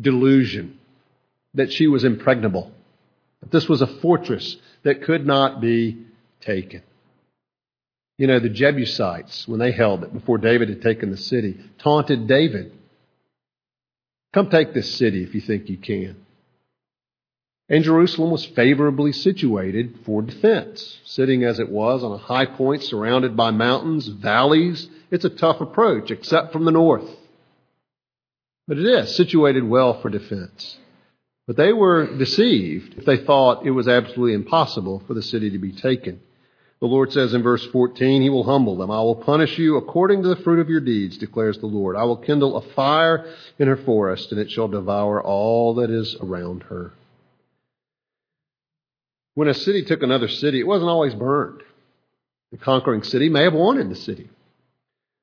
delusion 0.00 0.78
that 1.54 1.72
she 1.72 1.86
was 1.86 2.04
impregnable, 2.04 2.72
that 3.40 3.52
this 3.52 3.68
was 3.68 3.80
a 3.80 3.86
fortress 3.86 4.56
that 4.82 5.02
could 5.02 5.24
not 5.24 5.60
be 5.60 6.04
taken. 6.40 6.82
You 8.16 8.26
know, 8.26 8.40
the 8.40 8.48
Jebusites, 8.48 9.46
when 9.46 9.60
they 9.60 9.70
held 9.70 10.02
it 10.02 10.12
before 10.12 10.38
David 10.38 10.68
had 10.68 10.82
taken 10.82 11.10
the 11.12 11.16
city, 11.16 11.56
taunted 11.78 12.26
David. 12.26 12.72
Come 14.34 14.50
take 14.50 14.74
this 14.74 14.96
city 14.96 15.22
if 15.22 15.34
you 15.34 15.40
think 15.40 15.68
you 15.68 15.76
can. 15.76 16.16
And 17.70 17.84
Jerusalem 17.84 18.30
was 18.30 18.46
favorably 18.46 19.12
situated 19.12 19.98
for 20.06 20.22
defense, 20.22 20.98
sitting 21.04 21.44
as 21.44 21.58
it 21.58 21.68
was 21.68 22.02
on 22.02 22.12
a 22.12 22.18
high 22.18 22.46
point 22.46 22.82
surrounded 22.82 23.36
by 23.36 23.50
mountains, 23.50 24.08
valleys. 24.08 24.88
It's 25.10 25.26
a 25.26 25.30
tough 25.30 25.60
approach, 25.60 26.10
except 26.10 26.52
from 26.52 26.64
the 26.64 26.72
north. 26.72 27.08
But 28.66 28.78
it 28.78 28.86
is 28.86 29.14
situated 29.16 29.64
well 29.64 30.00
for 30.00 30.08
defense. 30.08 30.78
But 31.46 31.56
they 31.56 31.72
were 31.72 32.16
deceived 32.16 32.94
if 32.98 33.04
they 33.04 33.18
thought 33.18 33.66
it 33.66 33.70
was 33.70 33.88
absolutely 33.88 34.34
impossible 34.34 35.02
for 35.06 35.14
the 35.14 35.22
city 35.22 35.50
to 35.50 35.58
be 35.58 35.72
taken. 35.72 36.20
The 36.80 36.86
Lord 36.86 37.12
says 37.12 37.34
in 37.34 37.42
verse 37.42 37.66
14, 37.66 38.22
He 38.22 38.30
will 38.30 38.44
humble 38.44 38.76
them. 38.76 38.90
I 38.90 39.00
will 39.00 39.16
punish 39.16 39.58
you 39.58 39.76
according 39.76 40.22
to 40.22 40.28
the 40.28 40.36
fruit 40.36 40.60
of 40.60 40.70
your 40.70 40.80
deeds, 40.80 41.18
declares 41.18 41.58
the 41.58 41.66
Lord. 41.66 41.96
I 41.96 42.04
will 42.04 42.18
kindle 42.18 42.56
a 42.56 42.74
fire 42.74 43.34
in 43.58 43.66
her 43.68 43.76
forest, 43.76 44.30
and 44.30 44.40
it 44.40 44.50
shall 44.50 44.68
devour 44.68 45.22
all 45.22 45.74
that 45.76 45.90
is 45.90 46.16
around 46.20 46.62
her. 46.64 46.92
When 49.38 49.46
a 49.46 49.54
city 49.54 49.84
took 49.84 50.02
another 50.02 50.26
city, 50.26 50.58
it 50.58 50.66
wasn't 50.66 50.90
always 50.90 51.14
burned. 51.14 51.62
The 52.50 52.58
conquering 52.58 53.04
city 53.04 53.28
may 53.28 53.44
have 53.44 53.54
wanted 53.54 53.88
the 53.88 53.94
city. 53.94 54.30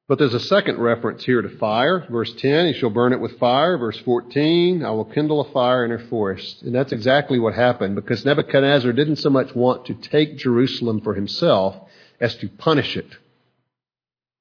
But 0.08 0.20
there's 0.20 0.34
a 0.34 0.40
second 0.40 0.80
reference 0.80 1.26
here 1.26 1.42
to 1.42 1.50
fire. 1.58 2.08
Verse 2.10 2.34
10, 2.36 2.68
he 2.68 2.80
shall 2.80 2.92
burn 2.92 3.12
it 3.12 3.20
with 3.20 3.38
fire. 3.40 3.78
Verse 3.78 4.00
14, 4.00 4.86
I 4.86 4.92
will 4.92 5.04
kindle 5.04 5.42
a 5.42 5.52
fire 5.52 5.84
in 5.84 5.92
her 5.92 6.00
forest. 6.08 6.62
And 6.62 6.74
that's 6.74 6.94
exactly 6.94 7.40
what 7.40 7.56
happened 7.56 7.96
because 7.96 8.24
Nebuchadnezzar 8.24 8.94
didn't 8.94 9.18
so 9.18 9.30
much 9.30 9.54
want 9.54 9.88
to 9.88 9.94
take 9.94 10.38
Jerusalem 10.38 11.02
for 11.02 11.14
himself 11.14 11.76
as 12.22 12.38
to 12.38 12.48
punish 12.48 12.96
it 12.96 13.18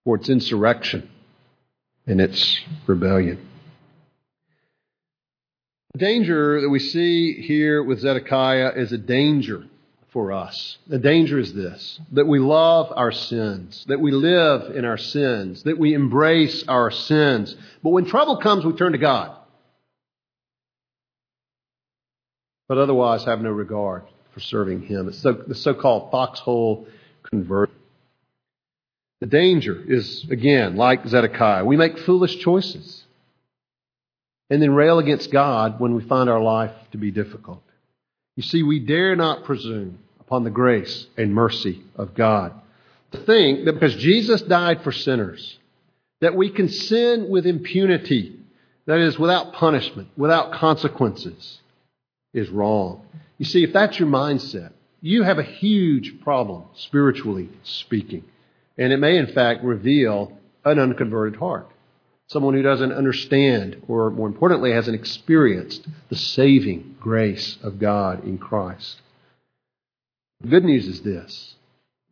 for 0.05 0.15
its 0.15 0.29
insurrection 0.29 1.11
and 2.07 2.21
its 2.21 2.61
rebellion. 2.87 3.45
The 5.95 5.99
danger 6.01 6.61
that 6.61 6.69
we 6.69 6.81
see 6.81 7.41
here 7.41 7.81
with 7.81 8.01
Zedekiah 8.01 8.73
is 8.75 8.91
a 8.91 8.99
danger 8.99 9.65
for 10.13 10.33
us. 10.33 10.77
The 10.89 10.99
danger 10.99 11.39
is 11.39 11.55
this 11.55 12.01
that 12.11 12.27
we 12.27 12.41
love 12.41 12.93
our 12.97 13.13
sins, 13.13 13.85
that 13.87 14.01
we 14.01 14.11
live 14.11 14.75
in 14.75 14.85
our 14.85 14.99
sins, 14.99 15.63
that 15.63 15.79
we 15.79 15.95
embrace 15.95 16.65
our 16.67 16.91
sins. 16.91 17.55
But 17.85 17.91
when 17.91 18.07
trouble 18.07 18.39
comes, 18.39 18.65
we 18.65 18.73
turn 18.73 18.91
to 18.91 18.99
God. 18.99 19.37
But 22.67 22.79
otherwise, 22.79 23.25
have 23.27 23.41
no 23.41 23.51
regard 23.51 24.03
for 24.33 24.41
serving 24.41 24.83
Him. 24.83 25.07
It's 25.09 25.19
so, 25.19 25.33
the 25.33 25.55
so 25.55 25.75
called 25.75 26.11
foxhole 26.11 26.89
conversion. 27.23 27.77
The 29.21 29.27
danger 29.29 29.81
is, 29.87 30.27
again, 30.29 30.75
like 30.75 31.07
Zedekiah, 31.07 31.65
we 31.65 31.77
make 31.77 32.01
foolish 32.01 32.39
choices 32.39 33.04
and 34.51 34.61
then 34.61 34.75
rail 34.75 34.99
against 34.99 35.31
God 35.31 35.81
when 35.81 35.95
we 35.95 36.05
find 36.05 36.29
our 36.29 36.43
life 36.43 36.73
to 36.93 36.99
be 36.99 37.11
difficult. 37.11 37.63
You 38.37 38.43
see, 38.43 38.63
we 38.63 38.81
dare 38.81 39.17
not 39.17 39.45
presume 39.45 39.99
upon 40.21 40.45
the 40.45 40.51
grace 40.51 41.07
and 41.17 41.35
mercy 41.35 41.83
of 41.97 42.15
God. 42.15 42.53
To 43.13 43.19
think 43.19 43.65
that 43.65 43.75
because 43.75 43.95
Jesus 43.97 44.43
died 44.43 44.83
for 44.83 44.93
sinners, 44.93 45.59
that 46.21 46.35
we 46.35 46.51
can 46.51 46.69
sin 46.69 47.29
with 47.29 47.47
impunity, 47.47 48.37
that 48.87 48.99
is, 48.99 49.19
without 49.19 49.53
punishment, 49.53 50.09
without 50.17 50.53
consequences, 50.53 51.61
is 52.33 52.49
wrong. 52.51 53.07
You 53.39 53.45
see, 53.45 53.63
if 53.63 53.73
that's 53.73 53.99
your 53.99 54.09
mindset, 54.09 54.73
you 55.01 55.23
have 55.23 55.39
a 55.39 55.43
huge 55.43 56.21
problem, 56.23 56.65
spiritually 56.75 57.51
speaking. 57.63 58.25
And 58.77 58.93
it 58.93 58.97
may, 58.99 59.17
in 59.17 59.29
fact, 59.29 59.63
reveal 59.63 60.37
an 60.65 60.79
unconverted 60.79 61.39
heart. 61.39 61.69
Someone 62.29 62.55
who 62.55 62.63
doesn't 62.63 62.93
understand, 62.93 63.83
or 63.87 64.11
more 64.11 64.27
importantly, 64.27 64.73
hasn't 64.73 64.99
experienced 64.99 65.87
the 66.09 66.17
saving 66.17 66.97
grace 66.99 67.59
of 67.63 67.79
God 67.79 68.25
in 68.25 68.39
Christ. 68.39 69.01
The 70.41 70.49
good 70.49 70.65
news 70.65 70.87
is 70.87 71.03
this 71.03 71.55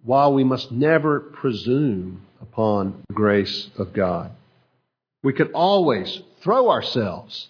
while 0.05 0.33
we 0.35 0.45
must 0.45 0.73
never 0.73 1.21
presume 1.21 2.23
upon 2.41 3.03
the 3.09 3.15
grace 3.15 3.71
of 3.79 3.93
God, 3.93 4.33
we 5.23 5.33
can 5.33 5.49
always 5.53 6.21
throw 6.43 6.71
ourselves 6.71 7.49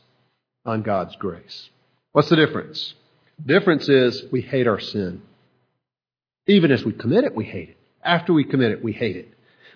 on 0.64 0.82
God's 0.82 1.16
grace. 1.16 1.70
What's 2.12 2.28
the 2.28 2.36
difference? 2.36 2.94
The 3.38 3.58
difference 3.58 3.88
is 3.88 4.24
we 4.30 4.42
hate 4.42 4.66
our 4.66 4.80
sin. 4.80 5.22
Even 6.46 6.70
as 6.70 6.84
we 6.84 6.92
commit 6.92 7.24
it, 7.24 7.34
we 7.34 7.44
hate 7.44 7.70
it. 7.70 7.78
After 8.04 8.32
we 8.32 8.44
commit 8.44 8.72
it, 8.72 8.84
we 8.84 8.92
hate 8.92 9.16
it. 9.16 9.32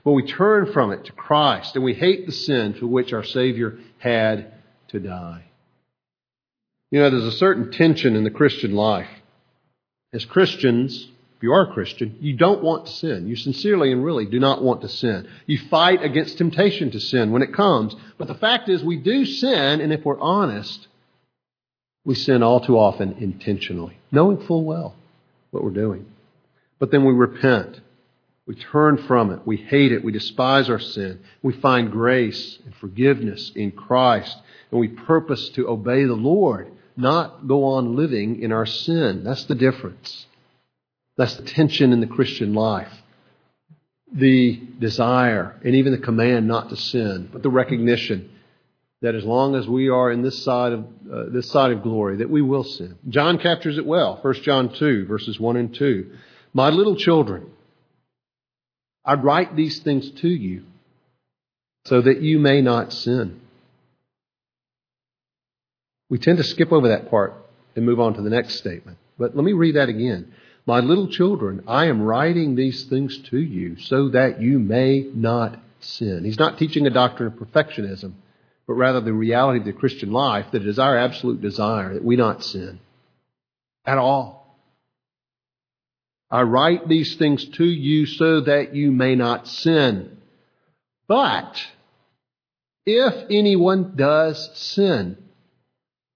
But 0.06 0.12
we 0.12 0.22
turn 0.22 0.72
from 0.72 0.92
it 0.92 1.04
to 1.06 1.12
Christ 1.12 1.74
and 1.74 1.84
we 1.84 1.92
hate 1.92 2.26
the 2.26 2.32
sin 2.32 2.74
for 2.74 2.86
which 2.86 3.12
our 3.12 3.24
Savior 3.24 3.76
had 3.98 4.54
to 4.88 5.00
die. 5.00 5.42
You 6.92 7.00
know, 7.00 7.10
there's 7.10 7.34
a 7.34 7.38
certain 7.38 7.72
tension 7.72 8.14
in 8.14 8.22
the 8.22 8.30
Christian 8.30 8.72
life 8.76 9.08
as 10.12 10.24
Christians, 10.24 11.08
if 11.36 11.42
you 11.42 11.52
are 11.52 11.68
a 11.68 11.72
Christian, 11.72 12.18
you 12.20 12.36
don't 12.36 12.62
want 12.62 12.86
to 12.86 12.92
sin. 12.92 13.26
You 13.26 13.34
sincerely 13.34 13.90
and 13.90 14.04
really 14.04 14.26
do 14.26 14.38
not 14.38 14.62
want 14.62 14.82
to 14.82 14.88
sin. 14.88 15.26
You 15.44 15.58
fight 15.68 16.04
against 16.04 16.38
temptation 16.38 16.92
to 16.92 17.00
sin 17.00 17.32
when 17.32 17.42
it 17.42 17.52
comes. 17.52 17.96
But 18.16 18.28
the 18.28 18.36
fact 18.36 18.68
is, 18.68 18.84
we 18.84 18.98
do 18.98 19.24
sin, 19.24 19.80
and 19.80 19.92
if 19.92 20.04
we're 20.04 20.20
honest, 20.20 20.86
we 22.04 22.14
sin 22.14 22.44
all 22.44 22.60
too 22.60 22.78
often 22.78 23.14
intentionally, 23.14 23.98
knowing 24.12 24.46
full 24.46 24.64
well 24.64 24.94
what 25.50 25.64
we're 25.64 25.70
doing. 25.70 26.06
But 26.78 26.92
then 26.92 27.04
we 27.04 27.12
repent. 27.12 27.80
We 28.46 28.54
turn 28.54 28.98
from 29.06 29.32
it. 29.32 29.40
We 29.44 29.56
hate 29.56 29.92
it. 29.92 30.04
We 30.04 30.12
despise 30.12 30.70
our 30.70 30.78
sin. 30.78 31.20
We 31.42 31.52
find 31.54 31.90
grace 31.90 32.58
and 32.64 32.74
forgiveness 32.76 33.50
in 33.54 33.72
Christ. 33.72 34.36
And 34.70 34.80
we 34.80 34.88
purpose 34.88 35.48
to 35.50 35.68
obey 35.68 36.04
the 36.04 36.14
Lord 36.14 36.72
not 36.96 37.46
go 37.46 37.64
on 37.64 37.96
living 37.96 38.40
in 38.40 38.52
our 38.52 38.66
sin. 38.66 39.22
That's 39.24 39.44
the 39.44 39.54
difference. 39.54 40.26
That's 41.16 41.34
the 41.34 41.42
tension 41.42 41.92
in 41.92 42.00
the 42.00 42.06
Christian 42.06 42.54
life. 42.54 42.92
The 44.12 44.60
desire 44.78 45.58
and 45.64 45.74
even 45.74 45.92
the 45.92 45.98
command 45.98 46.46
not 46.46 46.70
to 46.70 46.76
sin, 46.76 47.28
but 47.32 47.42
the 47.42 47.50
recognition 47.50 48.30
that 49.02 49.14
as 49.14 49.24
long 49.24 49.54
as 49.54 49.68
we 49.68 49.88
are 49.88 50.10
in 50.10 50.22
this 50.22 50.42
side 50.42 50.72
of 50.72 50.86
uh, 51.12 51.24
this 51.28 51.50
side 51.50 51.70
of 51.70 51.82
glory, 51.82 52.16
that 52.16 52.30
we 52.30 52.40
will 52.40 52.64
sin. 52.64 52.96
John 53.08 53.38
captures 53.38 53.76
it 53.76 53.84
well. 53.84 54.18
1 54.22 54.34
John 54.42 54.72
2, 54.72 55.06
verses 55.06 55.38
1 55.38 55.56
and 55.56 55.74
2. 55.74 56.10
My 56.54 56.70
little 56.70 56.96
children, 56.96 57.50
I 59.06 59.14
write 59.14 59.54
these 59.54 59.78
things 59.78 60.10
to 60.22 60.28
you 60.28 60.64
so 61.84 62.02
that 62.02 62.20
you 62.20 62.40
may 62.40 62.60
not 62.60 62.92
sin. 62.92 63.40
We 66.10 66.18
tend 66.18 66.38
to 66.38 66.44
skip 66.44 66.72
over 66.72 66.88
that 66.88 67.08
part 67.08 67.34
and 67.76 67.86
move 67.86 68.00
on 68.00 68.14
to 68.14 68.22
the 68.22 68.30
next 68.30 68.56
statement. 68.56 68.98
But 69.18 69.36
let 69.36 69.44
me 69.44 69.52
read 69.52 69.76
that 69.76 69.88
again. 69.88 70.32
My 70.66 70.80
little 70.80 71.08
children, 71.08 71.62
I 71.68 71.86
am 71.86 72.02
writing 72.02 72.56
these 72.56 72.84
things 72.84 73.16
to 73.30 73.38
you 73.38 73.78
so 73.78 74.08
that 74.08 74.40
you 74.40 74.58
may 74.58 75.08
not 75.14 75.58
sin. 75.78 76.24
He's 76.24 76.38
not 76.38 76.58
teaching 76.58 76.86
a 76.86 76.90
doctrine 76.90 77.32
of 77.32 77.38
perfectionism, 77.38 78.14
but 78.66 78.74
rather 78.74 79.00
the 79.00 79.12
reality 79.12 79.60
of 79.60 79.64
the 79.64 79.72
Christian 79.72 80.10
life 80.10 80.46
that 80.50 80.62
it 80.62 80.68
is 80.68 80.80
our 80.80 80.98
absolute 80.98 81.40
desire 81.40 81.94
that 81.94 82.04
we 82.04 82.16
not 82.16 82.42
sin 82.42 82.80
at 83.84 83.98
all. 83.98 84.35
I 86.30 86.42
write 86.42 86.88
these 86.88 87.14
things 87.16 87.44
to 87.50 87.64
you 87.64 88.06
so 88.06 88.40
that 88.40 88.74
you 88.74 88.90
may 88.90 89.14
not 89.14 89.46
sin. 89.46 90.18
But 91.06 91.64
if 92.84 93.14
anyone 93.30 93.94
does 93.96 94.50
sin, 94.58 95.16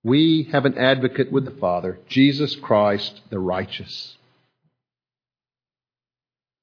we 0.03 0.49
have 0.53 0.65
an 0.65 0.79
advocate 0.79 1.31
with 1.31 1.45
the 1.45 1.51
Father, 1.53 1.99
Jesus 2.09 2.57
Christ 2.57 3.21
the 3.31 3.39
righteous. 3.39 4.17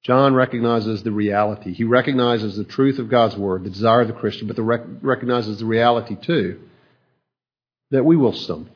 John 0.04 0.34
recognizes 0.34 1.04
the 1.04 1.12
reality. 1.12 1.74
He 1.74 1.84
recognizes 1.84 2.56
the 2.56 2.64
truth 2.64 2.98
of 2.98 3.10
God's 3.10 3.36
word, 3.36 3.66
the 3.66 3.70
desire 3.70 4.02
of 4.02 4.08
the 4.08 4.14
Christian, 4.14 4.48
but 4.48 4.56
the 4.56 4.64
rec- 4.64 4.86
recognizes 5.02 5.60
the 5.60 5.66
reality 5.66 6.16
too 6.16 6.62
that 7.92 8.06
we 8.06 8.16
will 8.16 8.34
stumble. 8.34 8.72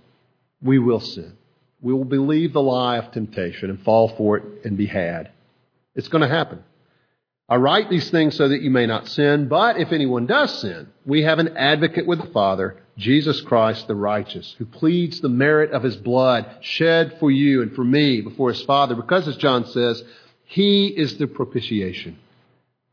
We 0.62 0.78
will 0.78 1.00
sin. 1.00 1.38
We 1.82 1.94
will 1.94 2.06
believe 2.06 2.54
the 2.54 2.62
lie 2.62 2.98
of 2.98 3.12
temptation 3.12 3.70
and 3.70 3.82
fall 3.82 4.10
for 4.10 4.38
it 4.38 4.44
and 4.64 4.78
be 4.78 4.86
had. 4.86 5.32
It's 5.96 6.08
going 6.08 6.22
to 6.22 6.28
happen. 6.28 6.64
I 7.50 7.56
write 7.56 7.90
these 7.90 8.10
things 8.10 8.38
so 8.38 8.48
that 8.48 8.62
you 8.62 8.70
may 8.70 8.86
not 8.86 9.10
sin, 9.10 9.50
but 9.50 9.78
if 9.78 9.92
anyone 9.92 10.26
does 10.26 10.62
sin, 10.62 10.88
we 11.06 11.24
have 11.24 11.40
an 11.40 11.58
advocate 11.58 12.08
with 12.08 12.22
the 12.22 12.32
Father, 12.32 12.78
Jesus 12.98 13.42
Christ 13.42 13.88
the 13.88 13.96
righteous, 13.96 14.56
who 14.58 14.66
pleads 14.66 15.20
the 15.20 15.28
merit 15.28 15.72
of 15.72 15.84
his 15.84 15.98
blood 15.98 16.46
shed 16.62 17.18
for 17.20 17.30
you 17.30 17.62
and 17.62 17.76
for 17.76 17.84
me 17.84 18.22
before 18.22 18.54
his 18.54 18.62
Father, 18.62 18.96
because 18.96 19.28
as 19.28 19.36
John 19.36 19.66
says, 19.66 20.02
he 20.46 20.88
is 20.88 21.18
the 21.18 21.28
propitiation 21.28 22.18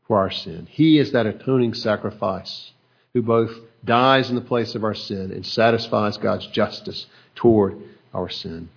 for 0.07 0.17
our 0.17 0.31
sin. 0.31 0.67
He 0.69 0.97
is 0.97 1.11
that 1.11 1.25
atoning 1.25 1.73
sacrifice 1.73 2.71
who 3.13 3.21
both 3.21 3.51
dies 3.85 4.29
in 4.29 4.35
the 4.35 4.41
place 4.41 4.75
of 4.75 4.83
our 4.83 4.93
sin 4.93 5.31
and 5.31 5.45
satisfies 5.45 6.17
God's 6.17 6.47
justice 6.47 7.05
toward 7.35 7.77
our 8.13 8.27
sin. 8.27 8.69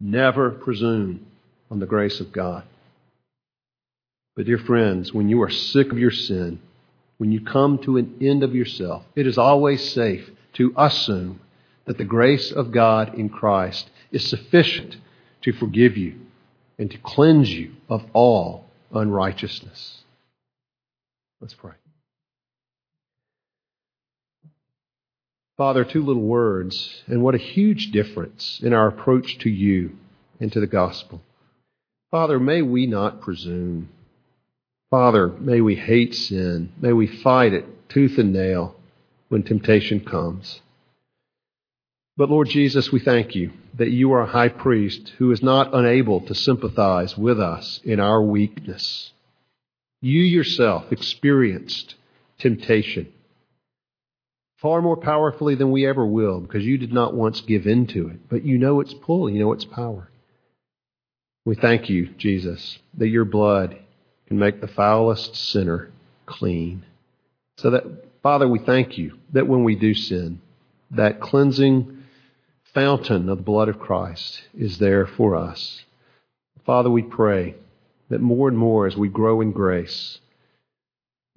Never 0.00 0.50
presume 0.50 1.26
on 1.70 1.80
the 1.80 1.86
grace 1.86 2.20
of 2.20 2.32
God. 2.32 2.64
But, 4.36 4.46
dear 4.46 4.58
friends, 4.58 5.14
when 5.14 5.28
you 5.28 5.42
are 5.42 5.50
sick 5.50 5.92
of 5.92 5.98
your 5.98 6.10
sin, 6.10 6.60
when 7.18 7.30
you 7.30 7.40
come 7.40 7.78
to 7.78 7.96
an 7.96 8.16
end 8.20 8.42
of 8.42 8.54
yourself, 8.54 9.04
it 9.14 9.26
is 9.26 9.38
always 9.38 9.92
safe 9.92 10.30
to 10.54 10.74
assume 10.76 11.40
that 11.84 11.98
the 11.98 12.04
grace 12.04 12.50
of 12.50 12.72
God 12.72 13.14
in 13.14 13.28
Christ 13.28 13.90
is 14.10 14.28
sufficient 14.28 14.96
to 15.42 15.52
forgive 15.52 15.96
you 15.96 16.18
and 16.78 16.90
to 16.90 16.98
cleanse 16.98 17.50
you 17.50 17.72
of 17.88 18.04
all 18.12 18.66
unrighteousness. 18.92 20.02
Let's 21.40 21.54
pray. 21.54 21.72
Father, 25.56 25.84
two 25.84 26.04
little 26.04 26.22
words, 26.22 27.02
and 27.06 27.22
what 27.22 27.34
a 27.34 27.38
huge 27.38 27.92
difference 27.92 28.60
in 28.62 28.72
our 28.72 28.88
approach 28.88 29.38
to 29.38 29.50
you 29.50 29.96
and 30.40 30.52
to 30.52 30.60
the 30.60 30.66
gospel. 30.66 31.22
Father, 32.10 32.40
may 32.40 32.62
we 32.62 32.86
not 32.86 33.20
presume 33.20 33.88
Father, 34.94 35.26
may 35.26 35.60
we 35.60 35.74
hate 35.74 36.14
sin. 36.14 36.70
May 36.80 36.92
we 36.92 37.08
fight 37.08 37.52
it 37.52 37.88
tooth 37.88 38.16
and 38.16 38.32
nail 38.32 38.76
when 39.28 39.42
temptation 39.42 39.98
comes. 40.04 40.60
But 42.16 42.30
Lord 42.30 42.48
Jesus, 42.48 42.92
we 42.92 43.00
thank 43.00 43.34
you 43.34 43.50
that 43.76 43.90
you 43.90 44.12
are 44.12 44.22
a 44.22 44.26
high 44.26 44.50
priest 44.50 45.12
who 45.18 45.32
is 45.32 45.42
not 45.42 45.74
unable 45.74 46.20
to 46.20 46.34
sympathize 46.36 47.18
with 47.18 47.40
us 47.40 47.80
in 47.82 47.98
our 47.98 48.22
weakness. 48.22 49.10
You 50.00 50.20
yourself 50.20 50.92
experienced 50.92 51.96
temptation 52.38 53.12
far 54.64 54.80
more 54.80 54.96
powerfully 54.96 55.54
than 55.54 55.70
we 55.70 55.86
ever 55.86 56.06
will 56.06 56.40
because 56.40 56.64
you 56.64 56.78
did 56.78 56.90
not 56.90 57.12
once 57.12 57.42
give 57.42 57.66
in 57.66 57.86
to 57.86 58.08
it, 58.08 58.18
but 58.30 58.46
you 58.46 58.56
know 58.56 58.80
its 58.80 58.94
pull, 58.94 59.28
you 59.28 59.38
know 59.38 59.52
its 59.52 59.66
power. 59.66 60.08
We 61.44 61.54
thank 61.54 61.90
you, 61.90 62.06
Jesus, 62.16 62.78
that 62.96 63.08
your 63.08 63.26
blood 63.26 63.78
can 64.26 64.38
make 64.38 64.62
the 64.62 64.66
foulest 64.66 65.36
sinner 65.36 65.90
clean. 66.24 66.82
So 67.58 67.72
that, 67.72 67.84
Father, 68.22 68.48
we 68.48 68.58
thank 68.58 68.96
you 68.96 69.18
that 69.34 69.46
when 69.46 69.64
we 69.64 69.74
do 69.74 69.92
sin, 69.92 70.40
that 70.92 71.20
cleansing 71.20 72.02
fountain 72.72 73.28
of 73.28 73.36
the 73.36 73.44
blood 73.44 73.68
of 73.68 73.78
Christ 73.78 74.44
is 74.56 74.78
there 74.78 75.06
for 75.06 75.36
us. 75.36 75.84
Father, 76.64 76.88
we 76.88 77.02
pray 77.02 77.54
that 78.08 78.22
more 78.22 78.48
and 78.48 78.56
more 78.56 78.86
as 78.86 78.96
we 78.96 79.10
grow 79.10 79.42
in 79.42 79.52
grace, 79.52 80.20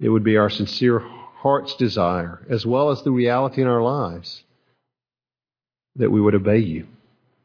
it 0.00 0.08
would 0.08 0.24
be 0.24 0.38
our 0.38 0.48
sincere 0.48 1.00
heart's 1.38 1.74
desire, 1.76 2.44
as 2.50 2.66
well 2.66 2.90
as 2.90 3.02
the 3.02 3.10
reality 3.10 3.62
in 3.62 3.68
our 3.68 3.82
lives, 3.82 4.42
that 5.96 6.10
we 6.10 6.20
would 6.20 6.34
obey 6.34 6.58
you 6.58 6.86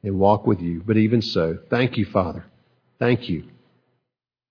and 0.03 0.19
walk 0.19 0.47
with 0.47 0.61
you. 0.61 0.81
But 0.85 0.97
even 0.97 1.21
so, 1.21 1.57
thank 1.69 1.97
you, 1.97 2.05
Father. 2.05 2.43
Thank 2.99 3.29
you 3.29 3.43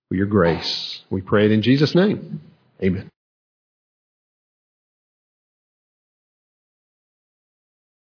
for 0.09 0.15
your 0.15 0.27
grace. 0.27 1.01
We 1.09 1.21
pray 1.21 1.45
it 1.45 1.51
in 1.51 1.61
Jesus' 1.61 1.95
name. 1.95 2.41
Amen. 2.81 3.12